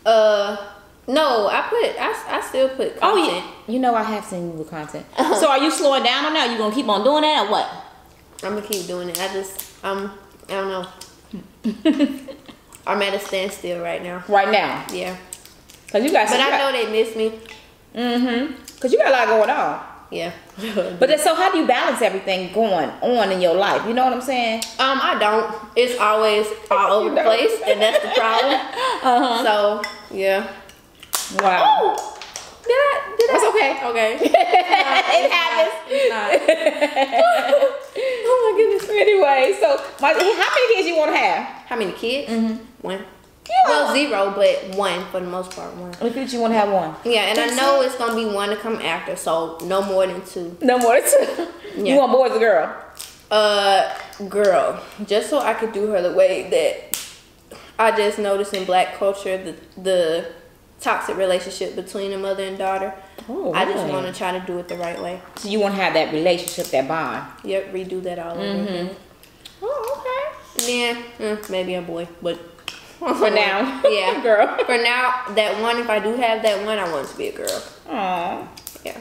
Uh, 0.06 0.58
no, 1.08 1.48
I 1.48 1.62
put 1.70 2.00
I, 2.00 2.38
I 2.38 2.42
still 2.42 2.70
put 2.70 3.00
content. 3.00 3.02
Oh 3.02 3.16
yeah, 3.18 3.74
you 3.74 3.80
know 3.80 3.96
I 3.96 4.04
have 4.04 4.26
seen 4.26 4.52
you 4.52 4.58
with 4.58 4.70
content. 4.70 5.06
so 5.18 5.50
are 5.50 5.58
you 5.58 5.72
slowing 5.72 6.04
down 6.04 6.26
on 6.26 6.34
that? 6.34 6.52
You 6.52 6.58
gonna 6.58 6.76
keep 6.76 6.88
on 6.88 7.04
doing 7.04 7.22
that 7.22 7.48
or 7.48 7.52
what? 7.52 7.85
I'm 8.44 8.56
gonna 8.56 8.62
keep 8.62 8.88
doing 8.88 9.10
it. 9.10 9.20
I 9.20 9.28
just 9.34 9.84
um 9.84 10.12
I 10.48 10.52
don't 10.52 10.70
know. 10.70 10.88
I'm 12.88 13.02
at 13.02 13.14
a 13.14 13.20
standstill 13.20 13.82
right 13.82 14.02
now. 14.04 14.24
Right 14.28 14.52
now, 14.52 14.86
Yeah, 14.92 15.18
cause 15.92 16.04
you 16.04 16.12
got. 16.12 16.28
but 16.30 16.40
I 16.40 16.58
know 16.58 16.72
they 16.72 16.92
miss 16.92 17.16
me. 17.16 17.40
Mm-hmm. 17.96 18.80
Cause 18.80 18.92
you 18.92 19.00
got 19.00 19.08
a 19.08 19.12
lot 19.12 19.28
going 19.28 19.50
on. 19.50 19.86
Yeah. 20.12 20.32
But 21.00 21.10
then, 21.10 21.18
so 21.20 21.34
how 21.34 21.52
do 21.52 21.58
you 21.58 21.66
balance 21.68 22.02
everything 22.02 22.54
going 22.54 22.90
on 23.02 23.32
in 23.32 23.42
your 23.42 23.56
life? 23.56 23.86
You 23.88 23.94
know 23.94 24.04
what 24.06 24.14
I'm 24.14 24.22
saying? 24.22 24.60
Um, 24.80 25.00
I 25.02 25.18
don't. 25.20 25.54
It's 25.76 26.00
always 26.00 26.46
all 26.70 26.92
over 27.02 27.10
the 27.16 27.22
place, 27.22 27.60
and 27.66 27.82
that's 27.82 28.04
the 28.04 28.12
problem. 28.20 28.54
Uh-huh. 28.54 29.44
So, 29.44 30.16
yeah. 30.16 30.48
Wow. 31.42 31.96
Oh, 31.98 32.15
did 32.68 32.76
I? 32.76 33.16
Did 33.18 33.30
That's 33.30 33.44
I? 33.44 33.50
okay. 33.50 33.72
Okay. 33.90 34.12
it 34.26 35.32
happens. 35.32 35.74
It's 35.90 36.10
not. 36.10 36.32
oh 38.28 38.38
my 38.44 38.58
goodness. 38.58 38.90
Anyway, 38.90 39.58
so 39.60 39.82
my, 40.02 40.14
how 40.14 40.20
many 40.20 40.76
kids 40.76 40.88
you 40.88 40.98
want 40.98 41.12
to 41.12 41.18
have? 41.18 41.46
How 41.68 41.76
many 41.76 41.92
kids? 41.92 42.32
Mm-hmm. 42.32 42.64
One. 42.82 43.06
Yeah. 43.48 43.56
Well, 43.68 43.94
zero, 43.94 44.34
but 44.36 44.76
one 44.76 45.06
for 45.12 45.20
the 45.20 45.28
most 45.28 45.52
part. 45.52 45.76
One. 45.76 45.92
Many 46.02 46.14
kids 46.14 46.34
you 46.34 46.40
want 46.40 46.54
to 46.54 46.58
have 46.58 46.72
one? 46.72 46.96
Yeah, 47.04 47.22
and 47.22 47.38
I 47.38 47.56
know 47.56 47.82
it's 47.82 47.96
gonna 47.96 48.16
be 48.16 48.26
one 48.26 48.50
to 48.50 48.56
come 48.56 48.76
after, 48.82 49.16
so 49.16 49.58
no 49.64 49.84
more 49.84 50.08
than 50.08 50.26
two. 50.26 50.58
No 50.62 50.78
more 50.80 51.00
than 51.00 51.10
two. 51.10 51.48
Yeah. 51.76 51.96
You 51.96 52.00
want 52.00 52.14
boys 52.14 52.32
or 52.32 52.40
girl? 52.40 52.74
Uh, 53.30 53.94
girl, 54.30 54.82
just 55.06 55.30
so 55.30 55.40
I 55.40 55.54
could 55.54 55.74
do 55.74 55.88
her 55.88 56.02
the 56.02 56.14
way 56.14 56.50
that 56.50 57.06
I 57.78 57.92
just 57.92 58.18
noticed 58.18 58.54
in 58.54 58.64
black 58.64 58.96
culture 58.98 59.38
the 59.38 59.82
the 59.82 60.32
toxic 60.86 61.18
relationship 61.18 61.76
between 61.76 62.14
a 62.14 62.18
mother 62.18 62.44
and 62.44 62.58
daughter. 62.60 62.94
Oh, 63.28 63.52
I 63.54 63.66
just 63.66 63.78
really? 63.78 63.92
want 63.92 64.06
to 64.06 64.14
try 64.14 64.38
to 64.38 64.46
do 64.46 64.60
it 64.60 64.68
the 64.68 64.78
right 64.78 65.02
way. 65.02 65.20
So 65.38 65.50
you 65.50 65.60
want 65.60 65.74
to 65.76 65.82
have 65.82 65.96
that 65.96 66.14
relationship, 66.14 66.68
that 66.68 66.88
bond. 66.88 67.26
Yep, 67.44 67.74
redo 67.74 68.04
that 68.04 68.20
all 68.20 68.38
over 68.38 68.62
again. 68.64 68.96
Oh, 69.64 69.98
okay. 69.98 70.72
Yeah, 70.72 71.02
mm, 71.18 71.50
maybe 71.50 71.74
a 71.74 71.82
boy, 71.82 72.08
but 72.22 72.38
For 73.00 73.30
now. 73.32 73.82
yeah, 73.90 74.22
Girl. 74.24 74.48
For 74.66 74.78
now, 74.78 75.24
that 75.36 75.60
one, 75.62 75.78
if 75.78 75.90
I 75.90 76.00
do 76.00 76.14
have 76.16 76.42
that 76.44 76.64
one, 76.66 76.78
I 76.78 76.90
want 76.92 77.08
it 77.08 77.12
to 77.12 77.18
be 77.18 77.28
a 77.30 77.36
girl. 77.36 77.64
Aw. 77.90 78.48
Yeah. 78.86 78.98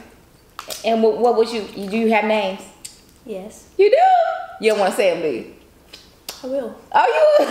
And 0.85 1.03
what, 1.03 1.19
what 1.19 1.37
would 1.37 1.51
you, 1.53 1.63
you- 1.77 1.91
do 1.91 1.97
you 1.99 2.11
have 2.13 2.25
names? 2.25 2.61
Yes, 3.27 3.69
You 3.79 3.91
do? 3.91 4.65
You 4.65 4.71
don't 4.71 4.81
want 4.81 4.91
to 4.93 4.97
say 4.97 5.11
them, 5.13 5.23
do 5.23 5.29
you? 5.29 5.55
I 6.43 6.47
will. 6.47 6.75
Oh, 6.93 7.39
you? 7.41 7.47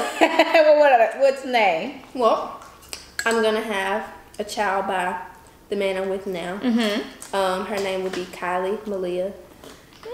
well, 0.63 0.79
what 0.79 1.19
what's 1.19 1.45
name? 1.45 2.01
Well, 2.13 2.61
I'm 3.25 3.41
gonna 3.41 3.61
have 3.61 4.12
a 4.39 4.43
child 4.43 4.87
by 4.87 5.19
the 5.69 5.75
man 5.75 6.01
I'm 6.01 6.09
with 6.09 6.27
now. 6.27 6.57
Mm-hmm. 6.59 7.35
Um, 7.35 7.65
her 7.65 7.77
name 7.77 8.03
would 8.03 8.13
be 8.13 8.25
Kylie 8.25 8.85
Malia 8.87 9.33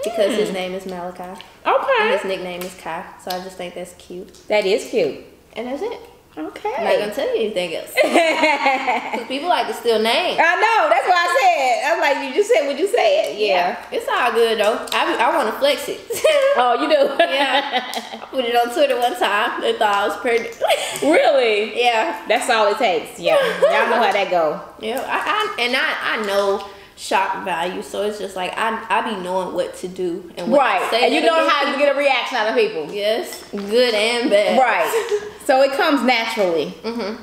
because 0.04 0.34
his 0.36 0.52
name 0.52 0.72
is 0.72 0.86
Malachi 0.86 1.22
and 1.22 1.42
Okay. 1.66 2.12
his 2.16 2.24
nickname 2.24 2.62
is 2.62 2.74
Kai. 2.80 3.04
So 3.22 3.30
I 3.30 3.40
just 3.42 3.56
think 3.56 3.74
that's 3.74 3.92
cute. 3.94 4.32
That 4.48 4.64
is 4.64 4.88
cute. 4.88 5.24
And 5.54 5.66
that's 5.66 5.82
it. 5.82 6.00
I'm 6.36 6.44
not 6.44 6.54
gonna 6.62 7.12
tell 7.14 7.26
you 7.36 7.50
anything 7.50 7.74
else. 7.74 7.92
'Cause 8.00 9.26
people 9.26 9.48
like 9.48 9.66
to 9.66 9.74
steal 9.74 9.98
names. 9.98 10.38
I 10.40 10.54
know. 10.62 10.88
That's 10.88 11.06
what 11.08 11.18
I 11.18 11.28
said. 11.40 11.90
I 11.90 11.94
was 11.94 12.00
like, 12.00 12.28
you 12.28 12.34
just 12.34 12.48
said 12.50 12.66
what 12.66 12.78
you 12.78 12.86
said. 12.86 13.36
Yeah. 13.36 13.84
It's 13.90 14.06
all 14.08 14.30
good 14.32 14.58
though. 14.60 14.86
I, 14.92 15.16
I 15.18 15.36
want 15.36 15.52
to 15.52 15.58
flex 15.58 15.88
it. 15.88 16.00
Oh, 16.56 16.74
you 16.82 16.88
do? 16.88 17.14
yeah. 17.32 17.92
I 18.12 18.26
put 18.26 18.44
it 18.44 18.54
on 18.56 18.72
Twitter 18.74 18.98
one 18.98 19.14
time. 19.16 19.60
They 19.60 19.72
thought 19.78 19.94
I 19.94 20.08
was 20.08 20.16
pregnant. 20.16 20.58
really? 21.02 21.80
yeah. 21.80 22.24
That's 22.26 22.50
all 22.50 22.66
it 22.72 22.76
takes. 22.78 23.20
Yeah. 23.20 23.36
Y'all 23.60 23.88
know 23.90 24.02
how 24.02 24.10
that 24.12 24.28
go. 24.30 24.60
Yeah. 24.80 25.00
I, 25.06 25.54
I 25.56 25.62
and 25.62 25.76
I, 25.76 26.18
I 26.18 26.26
know 26.26 26.66
shock 27.00 27.44
value, 27.46 27.80
so 27.82 28.02
it's 28.02 28.18
just 28.18 28.36
like 28.36 28.52
I 28.58 28.84
I 28.90 29.00
be 29.10 29.16
knowing 29.22 29.54
what 29.54 29.74
to 29.78 29.88
do 29.88 30.30
and 30.36 30.52
what 30.52 30.58
to 30.58 30.62
Right. 30.64 30.90
say 30.90 31.04
And 31.06 31.14
you 31.14 31.20
to 31.22 31.26
know 31.26 31.42
the 31.44 31.48
how 31.50 31.72
to 31.72 31.78
get 31.78 31.94
a 31.96 31.98
reaction 31.98 32.36
out 32.36 32.48
of 32.48 32.54
people. 32.54 32.92
Yes, 32.92 33.42
good 33.50 33.94
and 33.94 34.28
bad. 34.30 34.58
Right. 34.58 35.26
So 35.46 35.62
it 35.62 35.72
comes 35.72 36.02
naturally. 36.02 36.74
Mhm. 36.84 37.16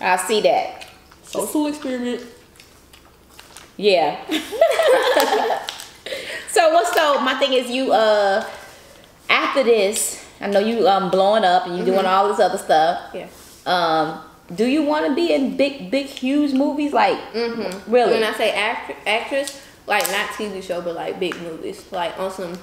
I 0.00 0.16
see 0.16 0.40
that. 0.42 0.86
Social 1.24 1.66
experiment. 1.66 2.22
Yeah. 3.76 4.16
so 6.50 6.72
what's 6.72 6.92
so 6.94 7.20
my 7.20 7.34
thing 7.40 7.52
is 7.54 7.68
you 7.70 7.92
uh 7.92 8.46
after 9.28 9.64
this, 9.64 10.24
I 10.40 10.46
know 10.48 10.60
you 10.60 10.86
um 10.86 11.10
blowing 11.10 11.42
up 11.44 11.66
and 11.66 11.76
you 11.78 11.84
doing 11.84 12.06
all 12.06 12.28
this 12.28 12.38
other 12.38 12.58
stuff. 12.58 13.10
Yeah. 13.14 13.26
Um, 13.66 14.20
do 14.54 14.66
you 14.66 14.82
want 14.82 15.06
to 15.06 15.14
be 15.14 15.32
in 15.32 15.56
big, 15.56 15.90
big, 15.90 16.06
huge 16.06 16.52
movies? 16.52 16.92
Like, 16.92 17.18
Mm-hmm. 17.32 17.90
really? 17.92 18.12
When 18.14 18.22
I 18.24 18.32
say 18.34 18.52
act- 18.52 19.06
actress, 19.06 19.60
like 19.86 20.02
not 20.10 20.28
TV 20.30 20.62
show, 20.62 20.80
but 20.80 20.94
like 20.94 21.18
big 21.20 21.40
movies, 21.42 21.84
like 21.92 22.18
on 22.18 22.30
some. 22.30 22.58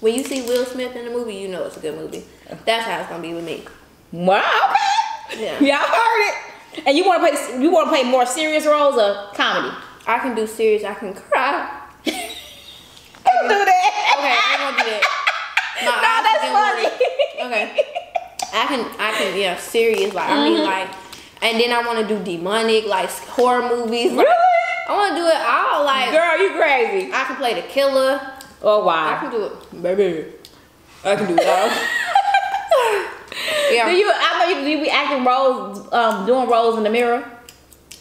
When 0.00 0.14
you 0.14 0.22
see 0.24 0.42
Will 0.42 0.64
Smith 0.64 0.94
in 0.96 1.04
the 1.06 1.10
movie, 1.10 1.34
you 1.34 1.48
know 1.48 1.64
it's 1.64 1.76
a 1.76 1.80
good 1.80 1.96
movie. 1.96 2.24
That's 2.64 2.86
how 2.86 3.00
it's 3.00 3.08
gonna 3.08 3.22
be 3.22 3.34
with 3.34 3.44
me. 3.44 3.64
Wow. 4.12 4.38
Okay. 4.70 5.44
Yeah. 5.44 5.58
Yeah, 5.60 5.78
I 5.82 5.86
heard 5.86 6.78
it. 6.80 6.86
And 6.86 6.96
you 6.96 7.04
want 7.04 7.22
to 7.22 7.36
play? 7.36 7.62
You 7.62 7.70
want 7.72 7.86
to 7.86 7.90
play 7.90 8.04
more 8.04 8.24
serious 8.24 8.64
roles 8.66 8.96
or 8.96 9.32
comedy? 9.34 9.74
I 10.06 10.18
can 10.20 10.34
do 10.34 10.46
serious. 10.46 10.84
I 10.84 10.94
can 10.94 11.12
cry. 11.14 11.82
Don't 12.06 13.48
do 13.48 13.64
that. 13.64 14.14
Okay, 14.18 14.34
I 14.38 14.56
gonna 14.58 14.78
do 14.78 14.90
that. 14.90 15.02
My 15.84 15.84
No, 15.84 15.92
eyes 16.24 16.88
funny. 17.38 17.46
Okay. 17.46 17.84
I 18.50 18.66
can, 18.66 18.80
I 19.00 19.12
can, 19.12 19.38
yeah, 19.38 19.56
serious. 19.56 20.14
Like, 20.14 20.30
I 20.30 20.48
mean, 20.48 20.62
like, 20.64 20.88
and 21.42 21.60
then 21.60 21.72
I 21.72 21.82
want 21.86 22.06
to 22.06 22.06
do 22.06 22.22
demonic, 22.22 22.86
like, 22.86 23.08
horror 23.10 23.68
movies. 23.68 24.12
Like, 24.12 24.26
Really? 24.26 24.44
I 24.88 24.96
want 24.96 25.14
to 25.14 25.20
do 25.20 25.26
it 25.26 25.36
all. 25.36 25.84
Like, 25.84 26.10
Girl, 26.10 26.38
you 26.40 26.50
crazy. 26.58 27.12
I 27.12 27.24
can 27.24 27.36
play 27.36 27.54
the 27.54 27.62
killer. 27.68 28.20
Oh 28.62 28.84
wow. 28.84 29.14
I 29.14 29.18
can 29.20 29.30
do 29.30 29.44
it, 29.44 29.82
baby. 29.82 30.32
I 31.04 31.14
can 31.14 31.26
do 31.28 31.36
it 31.36 31.46
all. 31.46 31.68
Do 33.70 33.74
you? 33.74 34.10
I 34.12 34.38
know 34.38 34.58
you. 34.58 34.64
Do 34.64 34.70
you 34.70 34.80
be 34.82 34.90
acting 34.90 35.24
roles, 35.24 35.92
um, 35.92 36.26
doing 36.26 36.48
roles 36.48 36.76
in 36.78 36.84
the 36.84 36.90
mirror? 36.90 37.22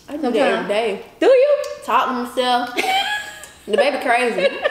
I 0.09 0.15
do 0.15 0.31
that 0.31 0.35
every 0.35 0.67
day. 0.67 1.05
Do 1.19 1.25
you? 1.25 1.63
Talk 1.83 2.07
to 2.07 2.13
myself. 2.13 2.73
the 3.65 3.75
baby 3.77 3.99
crazy. 4.03 4.47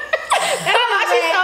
Oh, 0.69 1.03
she's 1.11 1.31
so 1.33 1.43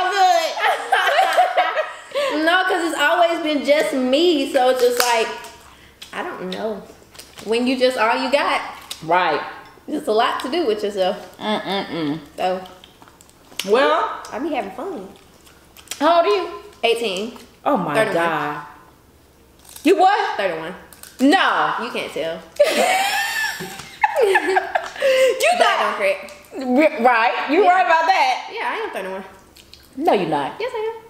good. 2.39 2.45
no, 2.47 2.65
because 2.65 2.83
it's 2.93 3.01
always 3.01 3.43
been 3.43 3.65
just 3.67 3.95
me. 3.95 4.53
So 4.53 4.71
it's 4.71 4.81
just 4.81 4.99
like, 5.01 5.29
I 6.13 6.23
don't 6.23 6.51
know. 6.51 6.83
When 7.45 7.67
you 7.67 7.79
just 7.79 7.97
all 7.99 8.17
you 8.23 8.31
got, 8.31 8.61
Right. 9.05 9.41
it's 9.89 10.07
a 10.09 10.13
lot 10.13 10.41
to 10.43 10.51
do 10.51 10.67
with 10.67 10.83
yourself. 10.83 11.37
Mm 11.39 11.61
mm 11.63 11.87
mm. 11.87 12.19
So 12.37 12.65
Well, 13.71 14.23
I 14.33 14.39
be 14.39 14.51
having 14.55 14.71
fun. 14.73 15.09
how 15.99 16.19
old 16.19 16.27
are 16.27 16.29
you? 16.37 16.49
18, 16.85 17.39
Oh 17.65 17.77
my 17.77 17.95
31. 17.95 18.15
god. 18.15 18.67
You 19.85 19.97
what? 19.99 20.37
31. 20.37 20.75
No. 21.21 21.75
You 21.83 21.91
can't 21.91 22.13
tell. 22.13 22.41
You 24.23 24.39
That 25.59 25.59
not 25.59 25.79
don't 25.83 25.97
correct. 25.99 27.01
right. 27.01 27.51
You 27.51 27.67
right 27.67 27.85
about 27.87 28.07
that. 28.07 28.51
Yeah, 28.53 28.71
I 28.71 28.77
am 28.87 28.91
31. 28.91 29.25
No, 29.97 30.13
you're 30.13 30.29
not. 30.29 30.55
Yes, 30.61 30.73
I 30.75 31.01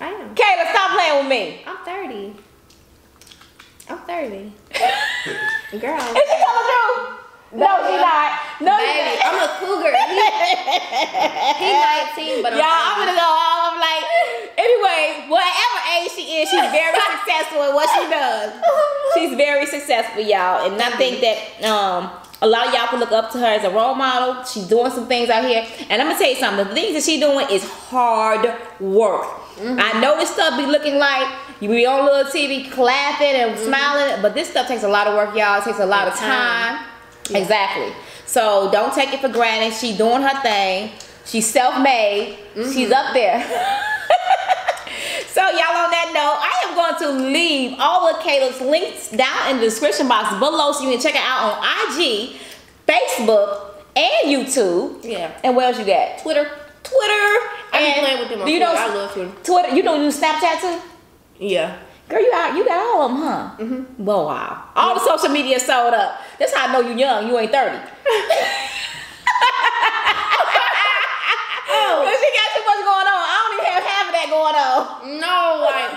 am. 0.00 0.06
I 0.06 0.22
am. 0.22 0.34
Kayla, 0.34 0.70
stop 0.70 0.90
playing 0.92 1.16
with 1.20 1.28
me. 1.30 1.62
I'm 1.66 1.78
30. 1.84 2.34
I'm 3.90 3.98
30. 4.06 4.52
Girl. 5.82 5.98
Is 5.98 6.14
she 6.14 6.36
telling 6.38 6.62
the 6.62 6.78
truth? 6.78 7.20
No, 7.52 7.66
she 7.82 7.96
not. 7.98 8.38
No, 8.62 8.78
Baby, 8.78 9.18
not. 9.18 9.26
I'm 9.26 9.38
a 9.42 9.50
cougar. 9.58 9.90
He, 9.90 10.14
he 11.58 11.70
19, 12.38 12.42
but 12.44 12.52
I'm 12.52 12.58
Y'all, 12.58 12.70
I'm 12.70 12.98
gonna 13.02 13.18
go 13.18 13.26
all. 13.26 13.74
I'm 13.74 13.80
like, 13.82 14.04
anyways, 14.56 15.28
whatever 15.28 15.78
age 15.98 16.12
she 16.14 16.22
is, 16.38 16.48
she's 16.48 16.70
very 16.70 16.94
successful 17.18 17.62
in 17.66 17.74
what 17.74 17.90
she 17.98 18.08
does. 18.08 18.52
She's 19.14 19.36
very 19.36 19.66
successful, 19.66 20.22
y'all, 20.22 20.70
and 20.70 20.80
I 20.80 20.90
think 20.90 21.20
that 21.22 21.64
um 21.68 22.10
a 22.42 22.46
lot 22.46 22.68
of 22.68 22.74
y'all 22.74 22.86
can 22.86 23.00
look 23.00 23.12
up 23.12 23.32
to 23.32 23.38
her 23.38 23.46
as 23.46 23.64
a 23.64 23.70
role 23.70 23.96
model. 23.96 24.44
She's 24.44 24.68
doing 24.68 24.92
some 24.92 25.08
things 25.08 25.28
out 25.30 25.44
here, 25.44 25.66
and 25.90 26.00
I'm 26.00 26.06
gonna 26.08 26.18
tell 26.18 26.30
you 26.30 26.36
something. 26.36 26.68
The 26.68 26.74
things 26.74 26.94
that 26.94 27.02
she's 27.02 27.20
doing 27.20 27.46
is 27.50 27.64
hard 27.68 28.46
work. 28.78 29.26
I 29.60 30.00
know 30.00 30.16
this 30.16 30.30
stuff 30.30 30.56
be 30.56 30.64
looking 30.64 30.96
like 30.96 31.26
you 31.60 31.68
be 31.68 31.86
on 31.86 32.06
little 32.06 32.30
TV 32.30 32.70
clapping 32.70 33.26
and 33.26 33.52
mm-hmm. 33.52 33.66
smiling, 33.66 34.22
but 34.22 34.34
this 34.34 34.48
stuff 34.50 34.66
takes 34.66 34.82
a 34.82 34.88
lot 34.88 35.06
of 35.06 35.14
work, 35.14 35.36
y'all. 35.36 35.60
It 35.60 35.64
takes 35.64 35.78
a 35.78 35.86
lot 35.86 36.08
of 36.08 36.14
time. 36.14 36.86
Exactly. 37.30 37.92
So 38.26 38.70
don't 38.72 38.94
take 38.94 39.12
it 39.12 39.20
for 39.20 39.28
granted. 39.28 39.76
She's 39.76 39.96
doing 39.96 40.22
her 40.22 40.42
thing. 40.42 40.92
She's 41.26 41.46
self-made. 41.46 42.38
Mm-hmm. 42.54 42.72
She's 42.72 42.90
up 42.90 43.12
there. 43.12 43.40
so 45.28 45.42
y'all 45.42 45.76
on 45.76 45.90
that 45.90 46.10
note, 46.14 46.38
I 46.40 46.64
am 46.66 46.74
going 46.74 46.96
to 46.98 47.30
leave 47.30 47.76
all 47.78 48.08
of 48.08 48.22
Kayla's 48.22 48.60
links 48.60 49.10
down 49.10 49.50
in 49.50 49.56
the 49.58 49.64
description 49.64 50.08
box 50.08 50.36
below 50.38 50.72
so 50.72 50.82
you 50.84 50.90
can 50.90 51.00
check 51.00 51.14
it 51.14 51.22
out 51.22 51.58
on 51.58 51.98
IG, 51.98 52.36
Facebook, 52.86 53.74
and 53.94 54.26
YouTube. 54.26 55.04
Yeah. 55.04 55.38
And 55.44 55.54
where 55.54 55.68
else 55.68 55.78
you 55.78 55.84
got? 55.84 56.20
Twitter. 56.20 56.50
Twitter. 56.82 57.26
I 57.72 57.94
be 57.94 58.00
playing 58.00 58.18
with 58.18 58.28
them 58.30 58.42
on 58.42 58.48
you 58.48 58.58
Twitter. 58.58 58.72
know 58.72 58.80
I 58.80 58.94
love 58.94 59.12
Twitter. 59.12 59.32
Twitter? 59.44 59.76
You 59.76 59.82
know 59.82 60.02
use 60.02 60.18
Snapchat 60.18 60.60
too? 60.60 60.89
Yeah. 61.40 61.78
Girl, 62.08 62.20
you 62.20 62.30
out, 62.34 62.54
you 62.54 62.64
got 62.66 62.78
all 62.78 63.02
of 63.06 63.10
them, 63.12 63.22
huh? 63.22 63.56
Mm-hmm. 63.58 64.04
Well, 64.04 64.26
wow. 64.26 64.64
All 64.76 64.94
the 64.94 65.00
social 65.00 65.30
media 65.32 65.58
sold 65.58 65.94
up. 65.94 66.20
That's 66.38 66.54
how 66.54 66.68
I 66.68 66.72
know 66.72 66.80
you 66.80 66.94
young. 66.98 67.26
You 67.28 67.38
ain't 67.38 67.50
30. 67.50 67.76
oh. 71.70 72.04
Cause 72.04 72.18
she 72.20 72.28
got 72.36 72.48
too 72.52 72.64
much 72.66 72.82
going 72.84 73.08
on. 73.08 73.24
I 73.24 73.38
don't 73.40 73.54
even 73.56 73.72
have 73.72 73.84
half 73.88 74.06
of 74.06 74.12
that 74.12 74.28
going 74.28 74.56
on. 74.58 74.84
No, 75.18 75.34
like, 75.64 75.88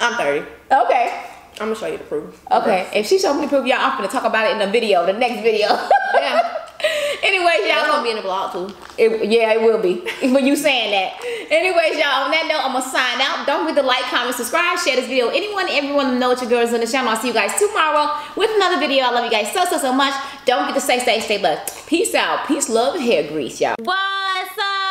I'm 0.00 0.14
30. 0.16 0.48
Okay. 0.86 1.06
I'm 1.60 1.68
gonna 1.68 1.76
show 1.76 1.86
you 1.86 1.98
the 1.98 2.04
proof. 2.04 2.40
Okay. 2.50 2.90
If 2.94 3.06
she 3.06 3.18
show 3.18 3.34
me 3.34 3.42
the 3.42 3.48
proof, 3.48 3.66
y'all, 3.66 3.78
I'm 3.80 3.98
gonna 3.98 4.08
talk 4.08 4.24
about 4.24 4.46
it 4.46 4.52
in 4.52 4.58
the 4.58 4.66
video, 4.72 5.04
the 5.06 5.12
next 5.12 5.42
video. 5.42 5.68
Yeah. 6.14 6.56
Anyways, 7.22 7.68
y'all 7.68 7.86
gonna 7.86 8.02
be 8.02 8.10
in 8.10 8.16
the 8.16 8.22
blog 8.22 8.52
too. 8.52 8.74
It, 8.96 9.30
yeah, 9.30 9.52
it 9.52 9.62
will 9.62 9.80
be. 9.80 10.02
When 10.30 10.46
you 10.46 10.56
saying 10.56 10.90
that. 10.92 11.20
Anyways, 11.50 11.98
y'all, 11.98 12.24
on 12.24 12.30
that 12.30 12.46
note, 12.48 12.64
I'm 12.64 12.72
gonna 12.72 12.84
sign 12.84 13.20
out. 13.20 13.46
Don't 13.46 13.66
forget 13.66 13.82
to 13.82 13.86
like, 13.86 14.04
comment, 14.04 14.36
subscribe, 14.36 14.78
share 14.78 14.96
this 14.96 15.06
video. 15.06 15.28
Anyone, 15.28 15.66
everyone 15.68 16.18
know 16.18 16.30
what 16.30 16.40
your 16.40 16.50
girls 16.50 16.72
on 16.72 16.80
the 16.80 16.86
channel. 16.86 17.10
I'll 17.10 17.16
see 17.16 17.28
you 17.28 17.34
guys 17.34 17.58
tomorrow 17.58 18.16
with 18.36 18.50
another 18.54 18.78
video. 18.78 19.04
I 19.04 19.10
love 19.10 19.24
you 19.24 19.30
guys 19.30 19.52
so, 19.52 19.64
so, 19.64 19.78
so 19.78 19.92
much. 19.92 20.14
Don't 20.46 20.66
forget 20.66 20.74
to 20.74 20.80
stay, 20.80 20.98
stay, 21.00 21.20
stay 21.20 21.38
blessed. 21.38 21.86
Peace 21.86 22.14
out. 22.14 22.46
Peace, 22.46 22.68
love, 22.68 22.94
and 22.94 23.04
hair 23.04 23.28
grease, 23.28 23.60
y'all. 23.60 23.76
What's 23.78 24.58
up, 24.58 24.89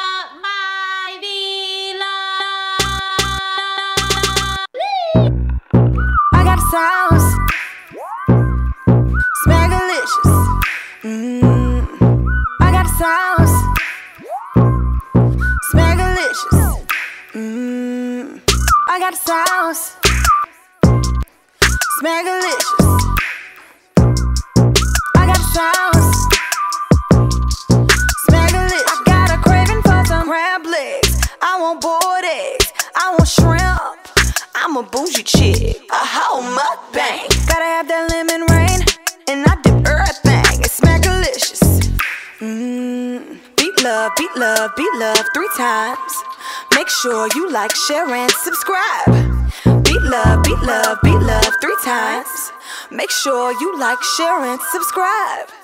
Beat 44.29 44.41
love, 44.41 44.71
beat 44.75 44.93
love, 44.93 44.95
beat 44.95 44.99
love 44.99 45.25
three 45.33 45.49
times. 45.57 46.23
Make 46.75 46.87
sure 46.87 47.27
you 47.33 47.51
like, 47.51 47.73
share, 47.75 48.07
and 48.07 48.31
subscribe. 48.31 49.83
Beat 49.83 50.01
love, 50.03 50.43
beat 50.43 50.59
love, 50.59 50.99
beat 51.01 51.19
love 51.19 51.51
three 51.59 51.75
times. 51.83 52.51
Make 52.91 53.09
sure 53.09 53.51
you 53.59 53.79
like, 53.79 54.01
share, 54.17 54.43
and 54.45 54.59
subscribe. 54.71 55.58